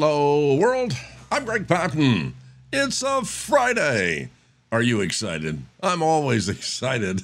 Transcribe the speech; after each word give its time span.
Hello, 0.00 0.54
world. 0.54 0.96
I'm 1.32 1.44
Greg 1.44 1.66
Patten. 1.66 2.32
It's 2.72 3.02
a 3.02 3.24
Friday. 3.24 4.30
Are 4.70 4.80
you 4.80 5.00
excited? 5.00 5.64
I'm 5.82 6.04
always 6.04 6.48
excited. 6.48 7.22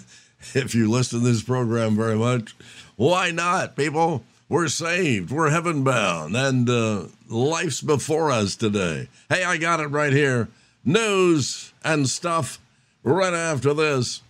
If 0.54 0.74
you 0.74 0.90
listen 0.90 1.21
to 1.21 1.24
this 1.24 1.40
program 1.40 1.95
very 1.95 2.16
much, 2.16 2.56
why 2.96 3.30
not, 3.30 3.76
people? 3.76 4.24
We're 4.48 4.66
saved, 4.66 5.30
we're 5.30 5.50
heaven 5.50 5.84
bound, 5.84 6.34
and 6.34 6.68
uh, 6.68 7.04
life's 7.29 7.81
before 7.81 8.33
us 8.33 8.56
today. 8.56 9.09
Hey, 9.29 9.45
I 9.45 9.56
got 9.56 9.79
it 9.79 9.87
right 9.87 10.13
here. 10.13 10.49
News 10.85 11.72
and 11.85 12.09
stuff 12.09 12.59
right 13.04 13.35
after 13.35 13.72
this. 13.72 14.21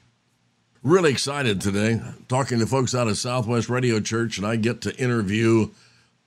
Really 0.82 1.12
excited 1.12 1.62
today, 1.62 1.98
talking 2.28 2.58
to 2.58 2.66
folks 2.66 2.94
out 2.94 3.08
of 3.08 3.16
Southwest 3.16 3.70
Radio 3.70 4.00
Church, 4.00 4.36
and 4.36 4.46
I 4.46 4.56
get 4.56 4.82
to 4.82 4.94
interview 4.98 5.70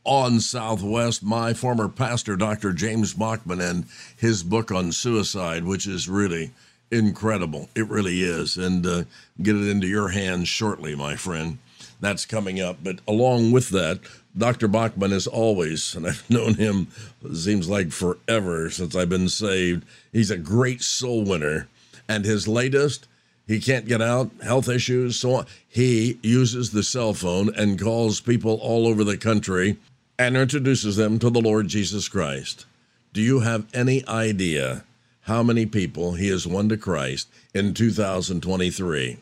on 0.08 0.40
Southwest, 0.40 1.22
my 1.22 1.54
former 1.54 1.90
pastor, 1.90 2.38
Dr. 2.38 2.72
James 2.72 3.14
Bachman, 3.14 3.60
and 3.60 3.86
his 4.16 4.42
book 4.42 4.72
on 4.72 4.94
suicide, 4.94 5.66
which 5.66 5.86
is 5.86 6.08
really 6.08 6.52
incredible. 6.90 7.70
It 7.76 7.90
really 7.90 8.22
is. 8.22 8.56
And 8.56 8.86
uh, 8.86 9.04
get 9.42 9.58
it 9.58 9.68
into 9.70 9.86
your 9.86 10.10
hands 10.10 10.48
shortly, 10.48 10.96
my 10.96 11.18
friend. 11.18 11.58
That's 12.00 12.26
coming 12.26 12.62
up. 12.62 12.78
But 12.82 13.00
along 13.06 13.52
with 13.52 13.70
that, 13.72 14.00
Dr. 14.36 14.70
Bachman 14.70 15.12
is 15.12 15.28
always, 15.28 15.94
and 15.94 16.08
I've 16.08 16.24
known 16.30 16.54
him, 16.54 16.88
seems 17.34 17.68
like 17.68 17.92
forever 17.92 18.70
since 18.70 18.96
I've 18.96 19.10
been 19.10 19.30
saved. 19.30 19.84
He's 20.14 20.32
a 20.32 20.38
great 20.38 20.82
soul 20.82 21.24
winner. 21.26 21.68
And 22.08 22.24
his 22.24 22.48
latest, 22.48 23.08
he 23.46 23.60
can't 23.60 23.86
get 23.86 24.02
out, 24.02 24.32
health 24.42 24.70
issues, 24.70 25.20
so 25.20 25.36
on. 25.36 25.46
He 25.68 26.18
uses 26.24 26.72
the 26.72 26.84
cell 26.84 27.14
phone 27.14 27.54
and 27.56 27.82
calls 27.82 28.22
people 28.22 28.58
all 28.62 28.88
over 28.88 29.04
the 29.04 29.18
country 29.18 29.78
and 30.20 30.36
introduces 30.36 30.96
them 30.96 31.20
to 31.20 31.30
the 31.30 31.42
Lord 31.42 31.68
Jesus 31.68 32.08
Christ. 32.10 32.66
Do 33.14 33.22
you 33.22 33.42
have 33.42 33.68
any 33.74 34.06
idea 34.08 34.84
how 35.22 35.44
many 35.44 35.66
people 35.66 36.14
he 36.14 36.30
has 36.30 36.48
won 36.48 36.70
to 36.70 36.78
Christ 36.78 37.28
in 37.54 37.74
2023? 37.74 39.18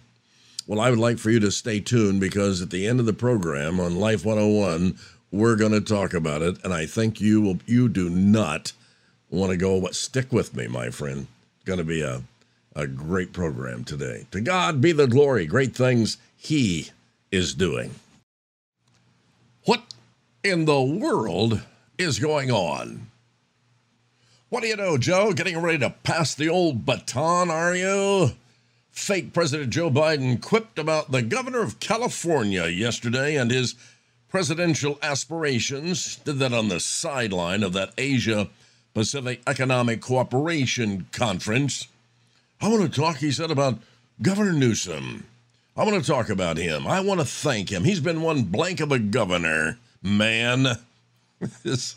Well, 0.67 0.79
I 0.79 0.89
would 0.89 0.99
like 0.99 1.19
for 1.19 1.29
you 1.29 1.39
to 1.41 1.51
stay 1.51 1.79
tuned 1.79 2.19
because 2.19 2.61
at 2.61 2.71
the 2.71 2.87
end 2.87 2.99
of 2.99 3.05
the 3.05 3.13
program 3.13 3.79
on 3.79 3.99
Life 3.99 4.25
101, 4.25 4.97
we're 5.31 5.55
going 5.55 5.73
to 5.73 5.81
talk 5.81 6.13
about 6.13 6.41
it, 6.41 6.63
and 6.63 6.73
I 6.73 6.85
think 6.85 7.19
you 7.19 7.41
will. 7.41 7.57
You 7.65 7.89
do 7.89 8.09
not 8.09 8.71
want 9.29 9.51
to 9.51 9.57
go. 9.57 9.81
But 9.81 9.95
stick 9.95 10.31
with 10.31 10.55
me, 10.55 10.67
my 10.67 10.89
friend. 10.89 11.27
It's 11.57 11.65
going 11.65 11.79
to 11.79 11.85
be 11.85 12.01
a 12.01 12.23
a 12.75 12.87
great 12.87 13.31
program 13.31 13.83
today. 13.83 14.25
To 14.31 14.41
God 14.41 14.81
be 14.81 14.91
the 14.91 15.07
glory. 15.07 15.45
Great 15.45 15.75
things 15.75 16.17
He 16.37 16.89
is 17.31 17.53
doing. 17.53 17.91
In 20.45 20.65
the 20.65 20.79
world 20.79 21.63
is 21.97 22.19
going 22.19 22.51
on? 22.51 23.09
What 24.49 24.61
do 24.61 24.67
you 24.67 24.75
know, 24.75 24.95
Joe? 24.95 25.33
Getting 25.33 25.59
ready 25.59 25.79
to 25.79 25.89
pass 25.89 26.35
the 26.35 26.49
old 26.49 26.85
baton, 26.85 27.49
are 27.49 27.75
you? 27.75 28.29
Fake 28.91 29.33
President 29.33 29.71
Joe 29.71 29.89
Biden 29.89 30.39
quipped 30.39 30.77
about 30.77 31.09
the 31.09 31.23
governor 31.23 31.63
of 31.63 31.79
California 31.79 32.67
yesterday 32.67 33.37
and 33.37 33.49
his 33.49 33.73
presidential 34.29 34.99
aspirations. 35.01 36.17
Did 36.17 36.37
that 36.37 36.53
on 36.53 36.69
the 36.69 36.79
sideline 36.79 37.63
of 37.63 37.73
that 37.73 37.93
Asia 37.97 38.47
Pacific 38.93 39.41
Economic 39.47 39.99
Cooperation 39.99 41.07
Conference. 41.11 41.87
I 42.61 42.67
want 42.67 42.83
to 42.83 43.01
talk, 43.01 43.17
he 43.17 43.31
said, 43.31 43.49
about 43.49 43.79
Governor 44.21 44.53
Newsom. 44.53 45.25
I 45.75 45.83
want 45.85 46.05
to 46.05 46.07
talk 46.07 46.29
about 46.29 46.57
him. 46.57 46.85
I 46.85 46.99
want 46.99 47.19
to 47.19 47.25
thank 47.25 47.71
him. 47.71 47.83
He's 47.83 47.99
been 47.99 48.21
one 48.21 48.43
blank 48.43 48.79
of 48.79 48.91
a 48.91 48.99
governor 48.99 49.79
man. 50.05 50.67
this 51.63 51.95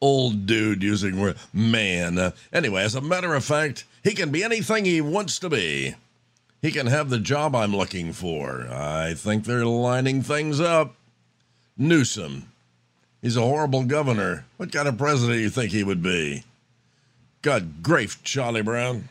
old 0.00 0.46
dude 0.46 0.82
using 0.82 1.20
word 1.20 1.36
man. 1.52 2.18
Uh, 2.18 2.30
anyway, 2.52 2.84
as 2.84 2.94
a 2.94 3.00
matter 3.00 3.34
of 3.34 3.44
fact, 3.44 3.84
he 4.04 4.14
can 4.14 4.30
be 4.30 4.44
anything 4.44 4.84
he 4.84 5.00
wants 5.00 5.38
to 5.40 5.48
be. 5.48 5.94
He 6.62 6.70
can 6.70 6.86
have 6.86 7.10
the 7.10 7.18
job 7.18 7.54
I'm 7.54 7.74
looking 7.74 8.12
for. 8.12 8.68
I 8.70 9.14
think 9.14 9.44
they're 9.44 9.64
lining 9.64 10.22
things 10.22 10.60
up. 10.60 10.94
Newsom. 11.76 12.48
He's 13.22 13.36
a 13.36 13.42
horrible 13.42 13.84
governor. 13.84 14.44
What 14.56 14.72
kind 14.72 14.88
of 14.88 14.98
president 14.98 15.38
do 15.38 15.42
you 15.42 15.50
think 15.50 15.72
he 15.72 15.84
would 15.84 16.02
be? 16.02 16.44
God 17.42 17.82
grief, 17.82 18.22
Charlie 18.24 18.62
Brown. 18.62 19.08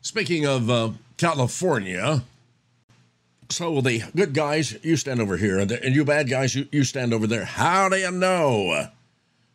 Speaking 0.00 0.46
of 0.46 0.70
uh, 0.70 0.90
California, 1.16 2.22
so 3.48 3.80
the 3.80 4.02
good 4.14 4.32
guys, 4.32 4.76
you 4.82 4.96
stand 4.96 5.20
over 5.20 5.36
here, 5.36 5.58
and 5.58 5.70
you 5.70 6.04
bad 6.04 6.28
guys, 6.28 6.54
you, 6.54 6.66
you 6.72 6.84
stand 6.84 7.12
over 7.12 7.26
there. 7.26 7.44
How 7.44 7.88
do 7.88 7.96
you 7.96 8.10
know? 8.10 8.88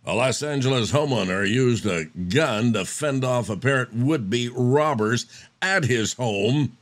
A 0.06 0.16
Los 0.16 0.42
Angeles 0.42 0.92
homeowner 0.92 1.48
used 1.48 1.86
a 1.86 2.06
gun 2.06 2.74
to 2.74 2.86
fend 2.86 3.24
off 3.24 3.50
apparent 3.50 3.94
would 3.94 4.30
be 4.30 4.50
robbers 4.50 5.26
at 5.62 5.86
his 5.86 6.14
home. 6.14 6.78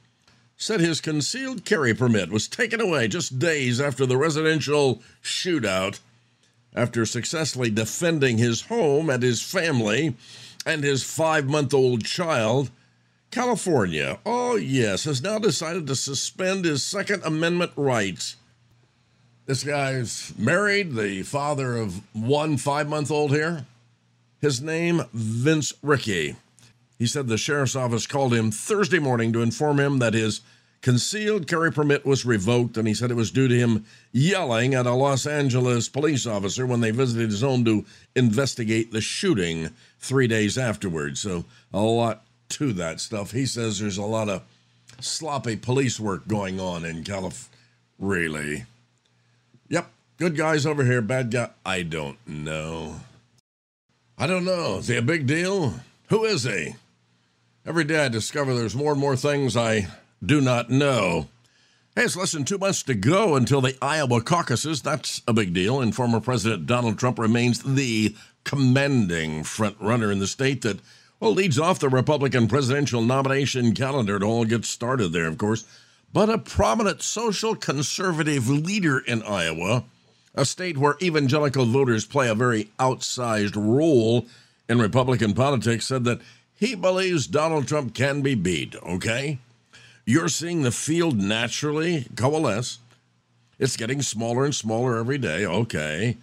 Said 0.56 0.80
his 0.80 1.02
concealed 1.02 1.66
carry 1.66 1.94
permit 1.94 2.30
was 2.30 2.48
taken 2.48 2.80
away 2.80 3.08
just 3.08 3.38
days 3.38 3.82
after 3.82 4.06
the 4.06 4.18
residential 4.18 5.02
shootout. 5.24 6.00
After 6.74 7.06
successfully 7.06 7.70
defending 7.70 8.38
his 8.38 8.62
home 8.62 9.10
and 9.10 9.24
his 9.24 9.42
family 9.42 10.16
and 10.66 10.84
his 10.84 11.04
five 11.04 11.48
month 11.48 11.74
old 11.74 12.06
child, 12.06 12.70
California, 13.32 14.20
oh 14.26 14.56
yes, 14.56 15.04
has 15.04 15.22
now 15.22 15.38
decided 15.38 15.88
to 15.88 15.96
suspend 15.96 16.66
his 16.66 16.84
Second 16.84 17.24
Amendment 17.24 17.72
rights. 17.76 18.38
This 19.46 19.64
guy's 19.64 20.34
married, 20.38 20.96
the 20.96 21.24
father 21.24 21.78
of 21.78 22.02
one 22.14 22.58
five 22.58 22.88
month 22.88 23.12
old 23.12 23.32
here. 23.32 23.66
His 24.42 24.62
name, 24.62 25.04
Vince 25.14 25.74
Rickey. 25.82 26.36
He 27.00 27.08
said 27.08 27.28
the 27.28 27.38
sheriff's 27.38 27.76
office 27.76 28.08
called 28.08 28.34
him 28.34 28.52
Thursday 28.52 29.00
morning 29.00 29.32
to 29.34 29.42
inform 29.42 29.80
him 29.80 30.00
that 30.00 30.14
his 30.14 30.42
concealed 30.82 31.48
carry 31.48 31.72
permit 31.72 32.06
was 32.06 32.26
revoked, 32.26 32.78
and 32.78 32.88
he 32.88 32.94
said 32.94 33.10
it 33.10 33.16
was 33.16 33.32
due 33.32 33.48
to 33.48 33.58
him 33.58 33.86
yelling 34.12 34.74
at 34.74 34.86
a 34.86 34.94
Los 34.94 35.26
Angeles 35.26 35.90
police 35.90 36.26
officer 36.26 36.66
when 36.66 36.82
they 36.82 36.92
visited 36.92 37.30
his 37.30 37.42
home 37.42 37.66
to 37.66 37.86
investigate 38.16 38.92
the 38.92 39.02
shooting 39.02 39.70
three 40.00 40.28
days 40.28 40.58
afterwards. 40.58 41.20
So, 41.20 41.46
a 41.74 41.82
lot 41.82 42.24
to 42.50 42.74
that 42.74 43.00
stuff. 43.00 43.32
He 43.32 43.46
says 43.46 43.80
there's 43.80 43.98
a 43.98 44.04
lot 44.04 44.30
of 44.30 44.44
sloppy 45.00 45.56
police 45.56 46.00
work 46.00 46.28
going 46.28 46.60
on 46.60 46.86
in 46.86 47.04
California. 47.04 47.58
Really? 48.00 48.66
Yep. 49.70 49.90
Good 50.18 50.36
guys 50.36 50.66
over 50.66 50.84
here, 50.84 51.02
bad 51.02 51.32
guy. 51.32 51.50
I 51.66 51.84
don't 51.84 52.18
know. 52.28 53.02
I 54.18 54.28
don't 54.28 54.46
know. 54.46 54.78
Is 54.78 54.88
he 54.88 54.98
a 54.98 55.02
big 55.02 55.28
deal? 55.28 55.76
Who 56.10 56.26
is 56.26 56.44
he? 56.44 56.76
Every 57.66 57.84
day 57.84 58.06
I 58.06 58.08
discover 58.08 58.56
there's 58.56 58.76
more 58.76 58.94
and 58.94 59.02
more 59.02 59.16
things 59.16 59.58
I 59.58 59.88
do 60.26 60.42
not 60.42 60.70
know. 60.70 61.28
Hey, 61.96 62.04
it's 62.04 62.16
less 62.16 62.32
than 62.32 62.46
two 62.46 62.58
months 62.58 62.84
to 62.84 62.94
go 62.94 63.36
until 63.36 63.60
the 63.60 63.76
Iowa 63.82 64.22
caucuses. 64.22 64.82
That's 64.82 65.22
a 65.28 65.34
big 65.34 65.54
deal. 65.54 65.82
And 65.82 65.96
former 65.96 66.20
President 66.20 66.66
Donald 66.66 66.98
Trump 66.98 67.20
remains 67.20 67.62
the 67.62 68.16
commanding 68.44 69.44
front 69.44 69.78
runner 69.80 70.12
in 70.12 70.20
the 70.20 70.28
state 70.28 70.62
that 70.62 70.80
well, 71.20 71.34
leads 71.34 71.60
off 71.60 71.80
the 71.80 71.90
Republican 71.90 72.48
presidential 72.48 73.02
nomination 73.02 73.74
calendar. 73.74 74.18
It 74.18 74.24
all 74.24 74.46
gets 74.46 74.70
started 74.70 75.12
there, 75.12 75.26
of 75.28 75.38
course. 75.38 75.66
But 76.14 76.30
a 76.30 76.38
prominent 76.38 77.02
social 77.02 77.56
conservative 77.56 78.50
leader 78.50 79.00
in 79.00 79.24
Iowa, 79.24 79.84
a 80.36 80.46
state 80.46 80.78
where 80.78 80.96
evangelical 81.02 81.66
voters 81.66 82.06
play 82.06 82.30
a 82.30 82.36
very 82.36 82.70
outsized 82.80 83.56
role 83.56 84.26
in 84.70 84.80
Republican 84.80 85.34
politics, 85.34 85.88
said 85.88 86.04
that 86.06 86.22
he 86.54 86.76
believes 86.76 87.28
Donald 87.28 87.68
Trump 87.68 87.94
can 87.94 88.22
be 88.22 88.36
beat, 88.36 88.76
okay? 88.84 89.40
You're 90.06 90.30
seeing 90.30 90.62
the 90.62 90.72
field 90.72 91.18
naturally 91.18 92.08
coalesce. 92.16 92.80
It's 93.60 93.78
getting 93.78 94.02
smaller 94.02 94.46
and 94.46 94.56
smaller 94.56 94.98
every 94.98 95.18
day, 95.18 95.46
okay? 95.46 96.18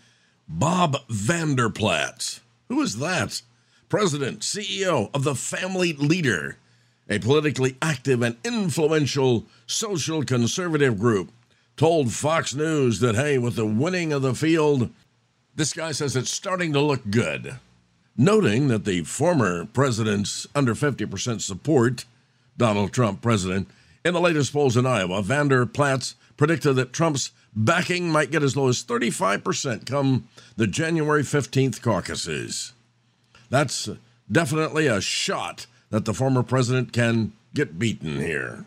Bob 0.49 0.97
Vander 1.09 1.69
Plaats. 1.69 2.41
Who 2.69 2.81
is 2.81 2.99
that? 2.99 3.43
President, 3.95 4.41
CEO 4.41 5.09
of 5.15 5.23
the 5.23 5.37
Family 5.37 5.93
Leader, 5.93 6.57
a 7.09 7.21
politically 7.21 7.77
active 7.81 8.23
and 8.23 8.37
influential 8.45 9.45
social 9.69 10.25
conservative 10.25 10.99
group, 10.99 11.31
told 11.77 12.11
Fox 12.13 12.57
News 12.57 12.99
that, 12.99 13.15
hey, 13.15 13.39
with 13.39 13.55
the 13.55 13.65
winning 13.65 14.13
of 14.13 14.23
the 14.23 14.35
field, 14.35 14.91
this 15.55 15.73
guy 15.73 15.93
says 15.93 16.17
it's 16.17 16.33
starting 16.33 16.73
to 16.73 16.81
look 16.81 17.09
good. 17.09 17.61
Noting 18.17 18.67
that 18.67 18.85
the 18.85 19.05
former 19.05 19.65
president's 19.65 20.45
under 20.57 20.75
50% 20.75 21.41
support, 21.41 22.05
Donald 22.59 22.93
Trump 22.93 23.23
president, 23.23 23.69
in 24.05 24.13
the 24.13 24.21
latest 24.21 24.53
polls 24.53 24.77
in 24.77 24.87
Iowa, 24.87 25.23
Vander 25.23 25.67
Plaats 25.67 26.17
predicted 26.37 26.75
that 26.75 26.93
Trump's 26.93 27.31
backing 27.55 28.11
might 28.11 28.33
get 28.33 28.43
as 28.43 28.57
low 28.57 28.67
as 28.67 28.83
35% 28.83 29.87
come 29.87 30.27
the 30.57 30.67
January 30.67 31.23
15th 31.23 31.81
caucuses. 31.81 32.74
That's 33.55 33.89
definitely 34.33 34.89
a 34.89 35.01
shot 35.01 35.67
that 35.91 36.07
the 36.07 36.13
former 36.13 36.43
president 36.43 36.93
can 36.93 37.35
get 37.55 37.79
beaten 37.79 38.19
here. 38.19 38.65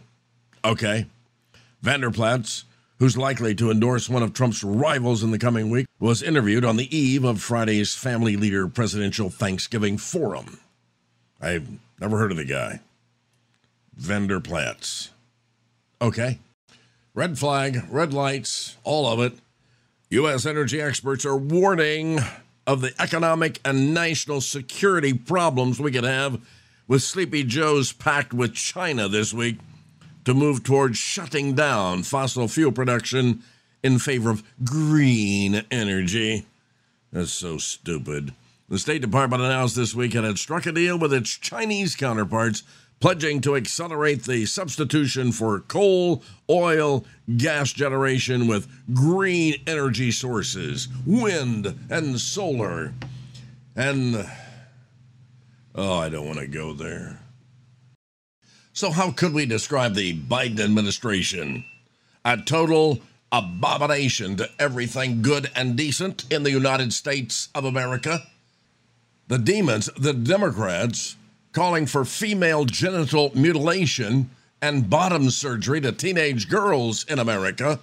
Okay. 0.64 1.08
Vander 1.82 2.10
Plaats, 2.10 2.64
who's 2.98 3.18
likely 3.18 3.54
to 3.56 3.70
endorse 3.70 4.08
one 4.08 4.24
of 4.24 4.34
Trump's 4.34 4.64
rivals 4.64 5.24
in 5.24 5.32
the 5.32 5.38
coming 5.38 5.70
week, 5.70 5.88
was 6.00 6.24
interviewed 6.24 6.64
on 6.64 6.78
the 6.78 6.98
eve 6.98 7.26
of 7.26 7.42
Friday's 7.42 7.96
Family 7.96 8.38
Leader 8.38 8.70
Presidential 8.70 9.30
Thanksgiving 9.30 9.98
Forum. 9.98 10.62
I've 11.42 11.68
never 12.00 12.18
heard 12.18 12.32
of 12.32 12.38
the 12.38 12.46
guy. 12.46 12.80
Vander 13.94 14.40
Plaats. 14.40 15.10
Okay. 16.02 16.40
Red 17.14 17.38
flag, 17.38 17.84
red 17.90 18.14
lights, 18.14 18.78
all 18.86 19.06
of 19.06 19.20
it. 19.20 19.38
U.S. 20.12 20.46
energy 20.46 20.80
experts 20.80 21.26
are 21.26 21.36
warning 21.36 22.22
of 22.68 22.82
the 22.82 22.94
economic 23.02 23.60
and 23.64 23.94
national 23.94 24.42
security 24.42 25.14
problems 25.14 25.80
we 25.80 25.92
could 25.92 26.04
have 26.04 26.46
with 26.88 27.02
Sleepy 27.02 27.44
Joe's 27.44 27.94
pact 27.94 28.34
with 28.34 28.54
China 28.54 29.08
this 29.08 29.34
week 29.34 29.58
to 30.26 30.34
move 30.34 30.64
towards 30.64 30.98
shutting 30.98 31.56
down 31.56 32.04
fossil 32.04 32.50
fuel 32.50 32.74
production 32.74 33.42
in 33.82 33.98
favor 33.98 34.30
of 34.30 34.44
green 34.66 35.64
energy. 35.72 36.46
That's 37.14 37.32
so 37.32 37.58
stupid. 37.58 38.34
The 38.68 38.78
State 38.78 39.02
Department 39.02 39.42
announced 39.42 39.78
this 39.78 39.96
week 39.96 40.14
it 40.14 40.26
had 40.26 40.38
struck 40.38 40.66
a 40.66 40.74
deal 40.74 41.00
with 41.00 41.14
its 41.14 41.38
Chinese 41.38 41.96
counterparts, 41.96 42.64
pledging 43.00 43.42
to 43.42 43.56
accelerate 43.56 44.24
the 44.24 44.46
substitution 44.46 45.32
for 45.32 45.60
coal, 45.60 46.24
oil, 46.50 47.06
gas 47.38 47.72
generation 47.72 48.48
with 48.48 48.68
green 48.94 49.56
energy 49.68 50.12
sources, 50.12 50.88
wind, 51.06 51.78
and 51.90 52.20
solar. 52.20 52.94
And, 53.76 54.28
oh, 55.76 55.98
I 55.98 56.10
don't 56.10 56.26
want 56.26 56.40
to 56.40 56.48
go 56.48 56.74
there. 56.74 57.20
So, 58.74 58.92
how 58.92 59.12
could 59.12 59.34
we 59.34 59.46
describe 59.46 59.96
the 59.96 60.16
Biden 60.16 60.60
administration? 60.60 61.66
A 62.24 62.38
total 62.38 63.00
abomination 63.32 64.36
to 64.38 64.50
everything 64.60 65.22
good 65.22 65.50
and 65.56 65.76
decent 65.76 66.26
in 66.32 66.44
the 66.44 66.52
United 66.52 66.94
States 66.94 67.50
of 67.56 67.66
America. 67.66 68.28
The 69.28 69.38
demons, 69.38 69.90
the 69.98 70.14
Democrats, 70.14 71.16
calling 71.58 71.88
for 71.88 72.06
female 72.06 72.66
genital 72.66 73.32
mutilation 73.34 74.30
and 74.62 74.92
bottom 74.92 75.28
surgery 75.28 75.82
to 75.82 75.92
teenage 75.92 76.48
girls 76.48 77.04
in 77.06 77.18
America. 77.18 77.80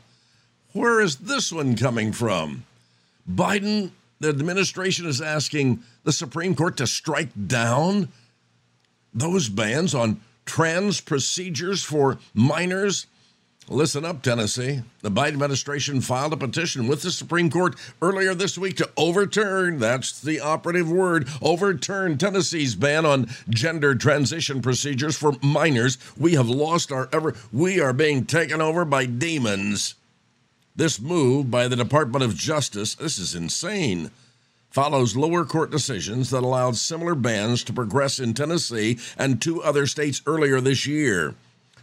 Where 0.73 1.01
is 1.01 1.17
this 1.17 1.51
one 1.51 1.75
coming 1.75 2.13
from? 2.13 2.65
Biden, 3.29 3.91
the 4.21 4.29
administration 4.29 5.07
is 5.07 5.21
asking 5.21 5.81
the 6.05 6.13
Supreme 6.13 6.55
Court 6.55 6.77
to 6.77 6.87
strike 6.87 7.31
down 7.49 8.11
those 9.13 9.49
bans 9.49 9.93
on 9.93 10.21
trans 10.47 11.01
procedures 11.01 11.83
for 11.83 12.19
minors 12.33 13.09
Listen 13.69 14.05
up, 14.05 14.21
Tennessee. 14.21 14.83
The 15.01 15.11
Biden 15.11 15.29
administration 15.29 16.03
filed 16.03 16.35
a 16.35 16.37
petition 16.37 16.87
with 16.87 17.01
the 17.01 17.11
Supreme 17.11 17.51
Court 17.51 17.77
earlier 18.03 18.35
this 18.35 18.59
week 18.59 18.77
to 18.77 18.91
overturn, 18.95 19.79
that's 19.79 20.21
the 20.21 20.39
operative 20.39 20.91
word, 20.91 21.29
overturn 21.41 22.19
Tennessee's 22.19 22.75
ban 22.75 23.07
on 23.07 23.31
gender 23.49 23.95
transition 23.95 24.61
procedures 24.61 25.17
for 25.17 25.33
minors. 25.41 25.97
We 26.19 26.35
have 26.35 26.49
lost 26.49 26.93
our 26.93 27.09
ever, 27.11 27.35
we 27.55 27.81
are 27.81 27.95
being 27.95 28.27
taken 28.27 28.61
over 28.61 28.85
by 28.85 29.07
demons. 29.07 29.95
This 30.77 31.01
move 31.01 31.51
by 31.51 31.67
the 31.67 31.77
Department 31.77 32.23
of 32.23 32.35
Justice, 32.35 32.95
this 32.97 33.17
is 33.19 33.35
insane, 33.35 34.11
follows 34.69 35.17
lower 35.17 35.47
court 35.47 35.71
decisions 35.71 36.29
that 36.31 36.43
allowed 36.43 36.77
similar 36.77 37.15
bans 37.15 37.65
to 37.65 37.73
progress 37.73 38.19
in 38.19 38.35
Tennessee 38.35 38.99
and 39.17 39.41
two 39.41 39.63
other 39.63 39.87
states 39.87 40.21
earlier 40.27 40.61
this 40.61 40.87
year. 40.87 41.35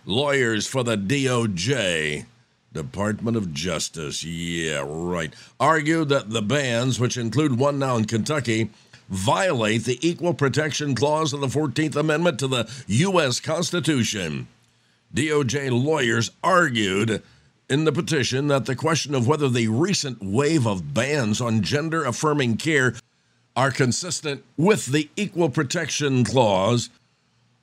Lawyers 0.05 0.65
for 0.65 0.83
the 0.83 0.97
DOJ, 0.97 2.25
Department 2.73 3.37
of 3.37 3.53
Justice, 3.53 4.23
yeah, 4.23 4.83
right, 4.83 5.31
argued 5.59 6.09
that 6.09 6.31
the 6.31 6.41
bans, 6.41 6.99
which 6.99 7.17
include 7.17 7.59
one 7.59 7.77
now 7.77 7.97
in 7.97 8.05
Kentucky, 8.05 8.71
violate 9.09 9.83
the 9.83 9.99
Equal 10.07 10.33
Protection 10.33 10.95
Clause 10.95 11.33
of 11.33 11.41
the 11.41 11.47
14th 11.47 11.95
Amendment 11.95 12.39
to 12.39 12.47
the 12.47 12.67
U.S. 12.87 13.39
Constitution. 13.39 14.47
DOJ 15.13 15.69
lawyers 15.69 16.31
argued 16.43 17.21
in 17.69 17.83
the 17.83 17.91
petition 17.91 18.47
that 18.47 18.65
the 18.65 18.75
question 18.75 19.13
of 19.13 19.27
whether 19.27 19.49
the 19.49 19.67
recent 19.67 20.23
wave 20.23 20.65
of 20.65 20.95
bans 20.95 21.39
on 21.41 21.61
gender 21.61 22.03
affirming 22.05 22.57
care 22.57 22.95
are 23.55 23.69
consistent 23.71 24.43
with 24.57 24.87
the 24.87 25.09
Equal 25.15 25.49
Protection 25.49 26.23
Clause 26.23 26.89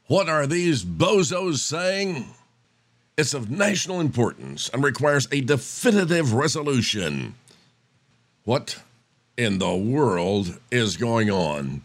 what 0.08 0.28
are 0.28 0.46
these 0.46 0.84
bozos 0.84 1.58
saying? 1.58 2.26
It's 3.16 3.34
of 3.34 3.50
national 3.50 4.00
importance 4.00 4.68
and 4.70 4.82
requires 4.82 5.28
a 5.30 5.40
definitive 5.42 6.32
resolution. 6.32 7.34
What 8.44 8.80
in 9.36 9.58
the 9.58 9.76
world 9.76 10.58
is 10.70 10.96
going 10.96 11.30
on? 11.30 11.82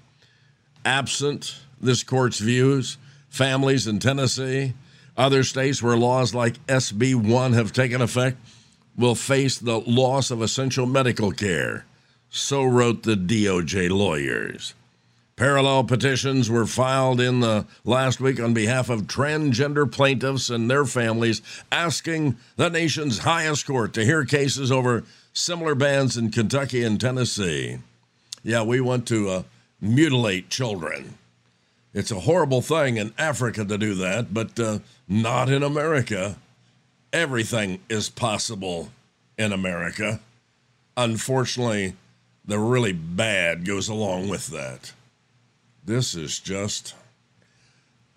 Absent 0.86 1.60
this 1.82 2.02
court's 2.04 2.40
views, 2.40 2.98
families 3.30 3.88
in 3.88 4.00
Tennessee, 4.00 4.74
other 5.18 5.44
states 5.44 5.84
where 5.84 5.98
laws 5.98 6.34
like 6.34 6.66
SB 6.68 7.16
1 7.16 7.54
have 7.54 7.74
taken 7.74 8.02
effect, 8.02 8.38
will 8.98 9.16
face 9.16 9.58
the 9.58 9.80
loss 9.80 10.32
of 10.32 10.42
essential 10.42 10.86
medical 10.86 11.32
care. 11.32 11.86
So 12.30 12.64
wrote 12.64 13.04
the 13.04 13.16
DOJ 13.16 13.90
lawyers. 13.90 14.74
Parallel 15.36 15.86
petitions 15.86 16.50
were 16.50 16.68
filed 16.68 17.20
in 17.20 17.40
the 17.40 17.66
last 17.84 18.20
week 18.20 18.40
on 18.40 18.54
behalf 18.54 18.90
of 18.90 19.04
transgender 19.04 19.92
plaintiffs 19.92 20.50
and 20.50 20.70
their 20.70 20.86
families, 20.86 21.42
asking 21.72 22.38
the 22.56 22.70
nation's 22.70 23.20
highest 23.20 23.66
court 23.66 23.94
to 23.94 24.06
hear 24.06 24.26
cases 24.26 24.72
over 24.72 25.04
similar 25.34 25.74
bans 25.74 26.18
in 26.18 26.30
Kentucky 26.30 26.84
and 26.84 27.02
Tennessee. 27.02 27.80
Yeah, 28.44 28.62
we 28.62 28.80
want 28.80 29.08
to 29.08 29.30
uh, 29.30 29.44
mutilate 29.82 30.50
children. 30.50 31.16
It's 31.96 32.12
a 32.12 32.22
horrible 32.22 32.62
thing 32.62 32.98
in 32.98 33.14
Africa 33.18 33.66
to 33.66 33.78
do 33.78 33.96
that, 33.96 34.34
but 34.34 34.60
uh, 34.60 34.80
not 35.08 35.50
in 35.50 35.64
America. 35.64 36.38
Everything 37.12 37.80
is 37.90 38.10
possible 38.10 38.92
in 39.38 39.52
America. 39.52 40.20
Unfortunately, 40.96 41.96
the 42.46 42.60
really 42.60 42.94
bad 42.94 43.66
goes 43.66 43.90
along 43.90 44.30
with 44.30 44.48
that. 44.48 44.94
This 45.86 46.16
is 46.16 46.40
just 46.40 46.96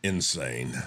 insane. 0.02 0.82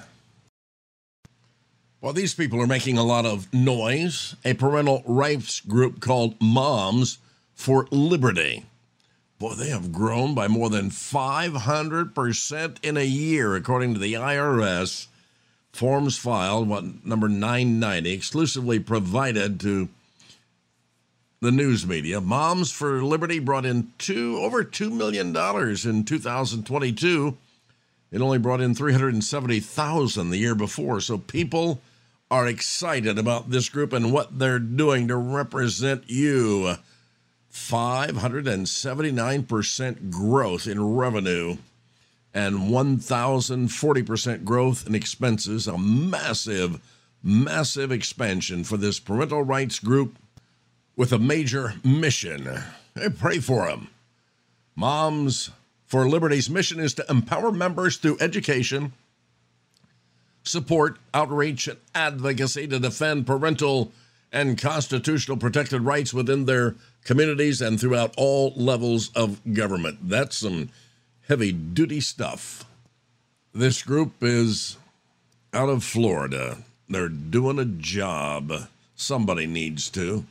Well, 1.99 2.13
these 2.13 2.33
people 2.33 2.61
are 2.61 2.67
making 2.67 2.97
a 2.97 3.03
lot 3.03 3.25
of 3.25 3.53
noise. 3.53 4.37
A 4.45 4.53
parental 4.53 5.03
rights 5.05 5.59
group 5.59 5.99
called 5.99 6.41
Moms 6.41 7.17
for 7.53 7.85
Liberty. 7.91 8.63
Boy, 9.39 9.55
they 9.55 9.67
have 9.69 9.91
grown 9.91 10.33
by 10.33 10.47
more 10.47 10.69
than 10.69 10.89
500% 10.89 12.77
in 12.81 12.95
a 12.95 13.05
year, 13.05 13.55
according 13.55 13.93
to 13.93 13.99
the 13.99 14.13
IRS. 14.13 15.07
Forms 15.73 16.17
filed, 16.17 16.69
what, 16.69 17.05
number 17.05 17.27
990, 17.27 18.11
exclusively 18.11 18.79
provided 18.79 19.59
to 19.59 19.89
the 21.41 21.51
news 21.51 21.87
media. 21.87 22.19
Moms 22.19 22.71
for 22.71 23.03
Liberty 23.03 23.39
brought 23.39 23.65
in 23.65 23.93
two 23.97 24.37
over 24.39 24.63
two 24.63 24.89
million 24.89 25.31
dollars 25.31 25.85
in 25.85 26.03
2022. 26.03 27.37
It 28.11 28.21
only 28.21 28.39
brought 28.39 28.59
in 28.59 28.75
370,000 28.75 30.29
the 30.29 30.37
year 30.37 30.55
before. 30.55 30.99
So 30.99 31.17
people 31.17 31.79
are 32.31 32.47
excited 32.47 33.17
about 33.17 33.49
this 33.51 33.69
group 33.69 33.93
and 33.93 34.11
what 34.11 34.39
they're 34.39 34.59
doing 34.59 35.07
to 35.07 35.15
represent 35.15 36.09
you. 36.09 36.75
579% 37.51 40.11
growth 40.11 40.67
in 40.67 40.95
revenue 40.95 41.57
and 42.33 42.69
1,040% 42.69 44.43
growth 44.43 44.85
in 44.87 44.93
expenses. 44.93 45.67
A 45.67 45.77
massive, 45.77 46.81
massive 47.23 47.91
expansion 47.91 48.63
for 48.63 48.77
this 48.77 48.99
parental 48.99 49.43
rights 49.43 49.79
group 49.79 50.15
with 50.99 51.13
a 51.13 51.17
major 51.17 51.75
mission. 51.81 52.45
Hey, 52.93 53.07
pray 53.07 53.39
for 53.39 53.67
them. 53.67 53.87
Moms 54.75 55.49
for 55.85 56.09
Liberty's 56.09 56.49
mission 56.49 56.77
is 56.77 56.93
to 56.95 57.05
empower 57.09 57.53
members 57.53 57.95
through 57.95 58.17
education, 58.19 58.91
support, 60.43 60.97
outreach, 61.13 61.69
and 61.69 61.79
advocacy 61.95 62.67
to 62.67 62.79
defend 62.79 63.25
parental 63.25 63.93
and 64.33 64.61
constitutional 64.61 65.37
protected 65.37 65.83
rights 65.83 66.13
within 66.13 66.43
their 66.43 66.75
communities 67.05 67.61
and 67.61 67.79
throughout 67.79 68.13
all 68.17 68.51
levels 68.57 69.09
of 69.15 69.39
government. 69.53 69.99
That's 70.09 70.39
some 70.39 70.67
heavy 71.29 71.53
duty 71.53 72.01
stuff. 72.01 72.65
This 73.53 73.83
group 73.83 74.15
is 74.19 74.75
out 75.53 75.69
of 75.69 75.81
Florida. 75.85 76.57
They're 76.89 77.07
doing 77.07 77.57
a 77.57 77.63
job. 77.63 78.51
Somebody 78.97 79.47
needs 79.47 79.89
to. 79.91 80.25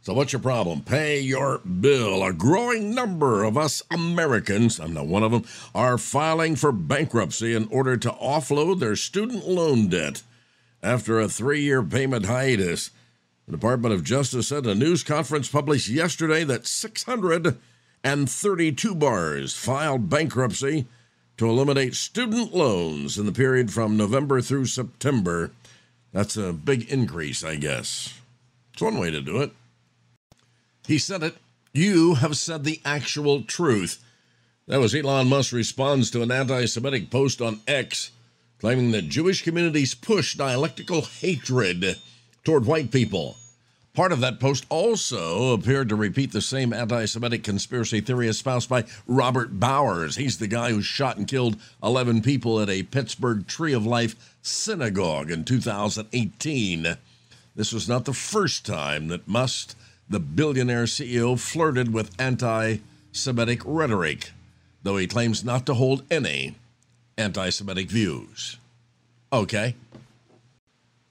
So, 0.00 0.14
what's 0.14 0.32
your 0.32 0.40
problem? 0.40 0.82
Pay 0.82 1.20
your 1.20 1.58
bill. 1.58 2.22
A 2.22 2.32
growing 2.32 2.94
number 2.94 3.42
of 3.44 3.58
us 3.58 3.82
Americans, 3.90 4.78
I'm 4.78 4.94
not 4.94 5.06
one 5.06 5.24
of 5.24 5.32
them, 5.32 5.44
are 5.74 5.98
filing 5.98 6.56
for 6.56 6.72
bankruptcy 6.72 7.54
in 7.54 7.68
order 7.68 7.96
to 7.98 8.10
offload 8.12 8.80
their 8.80 8.96
student 8.96 9.46
loan 9.46 9.88
debt. 9.88 10.22
After 10.82 11.18
a 11.18 11.28
three 11.28 11.62
year 11.62 11.82
payment 11.82 12.26
hiatus, 12.26 12.90
The 13.46 13.52
Department 13.52 13.92
of 13.92 14.04
Justice 14.04 14.48
said 14.48 14.66
a 14.66 14.74
news 14.74 15.02
conference 15.02 15.48
published 15.48 15.88
yesterday 15.88 16.44
that 16.44 16.66
632 16.66 18.94
bars 18.94 19.54
filed 19.54 20.08
bankruptcy 20.08 20.86
to 21.36 21.48
eliminate 21.48 21.94
student 21.94 22.54
loans 22.54 23.18
in 23.18 23.26
the 23.26 23.32
period 23.32 23.72
from 23.72 23.96
November 23.96 24.40
through 24.40 24.66
September. 24.66 25.50
That's 26.12 26.36
a 26.36 26.52
big 26.52 26.88
increase, 26.88 27.42
I 27.42 27.56
guess. 27.56 28.14
It's 28.72 28.82
one 28.82 28.98
way 28.98 29.10
to 29.10 29.20
do 29.20 29.42
it. 29.42 29.50
He 30.88 30.98
said 30.98 31.22
it. 31.22 31.36
You 31.72 32.14
have 32.14 32.36
said 32.36 32.64
the 32.64 32.80
actual 32.84 33.42
truth. 33.42 34.02
That 34.66 34.80
was 34.80 34.94
Elon 34.94 35.28
Musk's 35.28 35.52
response 35.52 36.10
to 36.10 36.22
an 36.22 36.32
anti 36.32 36.64
Semitic 36.64 37.10
post 37.10 37.40
on 37.40 37.60
X 37.68 38.10
claiming 38.58 38.90
that 38.90 39.08
Jewish 39.08 39.42
communities 39.42 39.94
push 39.94 40.34
dialectical 40.34 41.02
hatred 41.02 41.96
toward 42.42 42.66
white 42.66 42.90
people. 42.90 43.36
Part 43.94 44.12
of 44.12 44.20
that 44.20 44.40
post 44.40 44.64
also 44.68 45.52
appeared 45.52 45.88
to 45.88 45.96
repeat 45.96 46.32
the 46.32 46.40
same 46.40 46.72
anti 46.72 47.04
Semitic 47.04 47.44
conspiracy 47.44 48.00
theory 48.00 48.26
espoused 48.26 48.68
by 48.68 48.84
Robert 49.06 49.60
Bowers. 49.60 50.16
He's 50.16 50.38
the 50.38 50.46
guy 50.46 50.70
who 50.70 50.82
shot 50.82 51.16
and 51.16 51.28
killed 51.28 51.58
11 51.82 52.22
people 52.22 52.60
at 52.60 52.70
a 52.70 52.84
Pittsburgh 52.84 53.46
Tree 53.46 53.72
of 53.72 53.84
Life 53.84 54.36
synagogue 54.40 55.30
in 55.30 55.44
2018. 55.44 56.96
This 57.54 57.72
was 57.72 57.88
not 57.88 58.04
the 58.04 58.14
first 58.14 58.64
time 58.64 59.08
that 59.08 59.28
Musk, 59.28 59.76
the 60.08 60.20
billionaire 60.20 60.84
CEO, 60.84 61.38
flirted 61.38 61.92
with 61.92 62.18
anti 62.20 62.78
Semitic 63.12 63.62
rhetoric, 63.64 64.32
though 64.82 64.96
he 64.96 65.06
claims 65.06 65.44
not 65.44 65.66
to 65.66 65.74
hold 65.74 66.02
any 66.10 66.54
anti 67.16 67.50
Semitic 67.50 67.90
views. 67.90 68.58
Okay. 69.32 69.74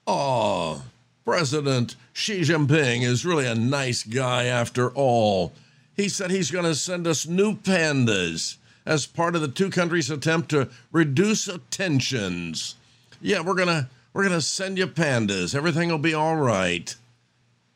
Oh, 0.05 0.83
President 1.25 1.95
Xi 2.13 2.41
Jinping 2.41 3.03
is 3.03 3.25
really 3.25 3.45
a 3.45 3.55
nice 3.55 4.03
guy 4.03 4.45
after 4.45 4.89
all. 4.91 5.51
He 5.95 6.07
said 6.07 6.31
he's 6.31 6.51
going 6.51 6.65
to 6.65 6.75
send 6.75 7.05
us 7.05 7.27
new 7.27 7.55
pandas 7.55 8.57
as 8.85 9.05
part 9.05 9.35
of 9.35 9.41
the 9.41 9.49
two 9.49 9.69
countries' 9.69 10.09
attempt 10.09 10.49
to 10.49 10.69
reduce 10.91 11.49
tensions. 11.69 12.75
Yeah, 13.21 13.41
we're 13.41 13.55
going 13.55 13.67
to 13.67 13.89
we're 14.13 14.23
going 14.23 14.33
to 14.33 14.41
send 14.41 14.77
you 14.77 14.87
pandas. 14.87 15.53
Everything 15.53 15.89
will 15.89 15.97
be 15.97 16.13
all 16.13 16.37
right. 16.37 16.95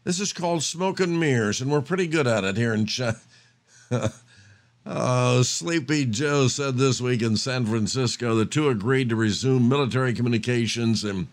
This 0.04 0.20
is 0.20 0.34
called 0.34 0.64
smoke 0.64 1.00
and 1.00 1.20
mirrors, 1.20 1.62
and 1.62 1.72
we're 1.72 1.82
pretty 1.82 2.08
good 2.08 2.28
at 2.28 2.44
it 2.44 2.58
here 2.58 2.74
in 2.74 2.88
China. 2.88 3.20
oh, 3.92 4.10
uh, 4.86 5.44
Sleepy 5.44 6.06
Joe 6.06 6.48
said 6.48 6.78
this 6.78 7.00
week 7.00 7.22
in 7.22 7.38
San 7.38 7.66
Francisco 7.66 8.36
the 8.36 8.46
two 8.46 8.70
agreed 8.70 9.10
to 9.10 9.16
resume 9.16 9.70
military 9.70 10.14
communications 10.14 11.04
and 11.04 11.28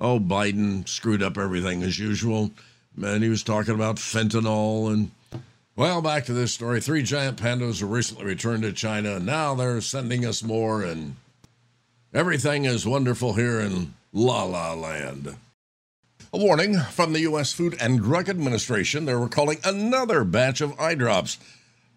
oh, 0.00 0.18
Biden 0.18 0.88
screwed 0.88 1.22
up 1.22 1.38
everything 1.38 1.82
as 1.82 1.98
usual. 1.98 2.50
And 3.02 3.22
he 3.22 3.30
was 3.30 3.42
talking 3.42 3.74
about 3.74 3.96
fentanyl 3.96 4.92
and. 4.92 5.10
Well, 5.76 6.02
back 6.02 6.26
to 6.26 6.34
this 6.34 6.52
story. 6.52 6.80
Three 6.80 7.02
giant 7.02 7.38
pandas 7.40 7.80
were 7.80 7.88
recently 7.88 8.26
returned 8.26 8.64
to 8.64 8.72
China, 8.72 9.16
and 9.16 9.24
now 9.24 9.54
they're 9.54 9.80
sending 9.80 10.26
us 10.26 10.42
more, 10.42 10.82
and 10.82 11.16
everything 12.12 12.66
is 12.66 12.84
wonderful 12.84 13.32
here 13.32 13.60
in 13.60 13.94
La 14.12 14.42
La 14.42 14.74
Land. 14.74 15.36
A 16.32 16.38
warning 16.38 16.78
from 16.78 17.12
the 17.12 17.22
U.S. 17.22 17.52
Food 17.52 17.76
and 17.80 17.98
Drug 17.98 18.28
Administration 18.28 19.04
they're 19.04 19.18
recalling 19.18 19.58
another 19.64 20.22
batch 20.22 20.60
of 20.60 20.78
eye 20.78 20.94
drops 20.94 21.38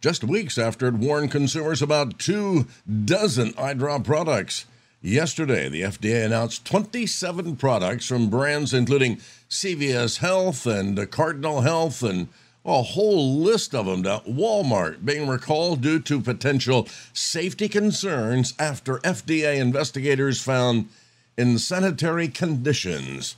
just 0.01 0.23
weeks 0.23 0.57
after 0.57 0.87
it 0.87 0.95
warned 0.95 1.29
consumers 1.29 1.83
about 1.83 2.17
two 2.17 2.65
dozen 3.05 3.53
eye 3.59 3.75
drop 3.75 4.05
products. 4.05 4.65
Yesterday, 5.03 5.69
the 5.69 5.83
FDA 5.83 6.25
announced 6.25 6.65
27 6.65 7.57
products 7.57 8.07
from 8.07 8.31
brands 8.31 8.73
including 8.73 9.17
CVS 9.51 10.17
Health 10.17 10.65
and 10.65 11.11
Cardinal 11.11 11.61
Health 11.61 12.01
and 12.01 12.27
a 12.65 12.81
whole 12.81 13.35
list 13.37 13.75
of 13.75 13.85
them 13.85 14.01
to 14.01 14.23
Walmart 14.27 15.05
being 15.05 15.27
recalled 15.27 15.81
due 15.81 15.99
to 15.99 16.19
potential 16.19 16.87
safety 17.13 17.69
concerns 17.69 18.55
after 18.57 18.97
FDA 18.99 19.57
investigators 19.57 20.41
found 20.41 20.89
insanitary 21.37 22.29
conditions. 22.29 23.35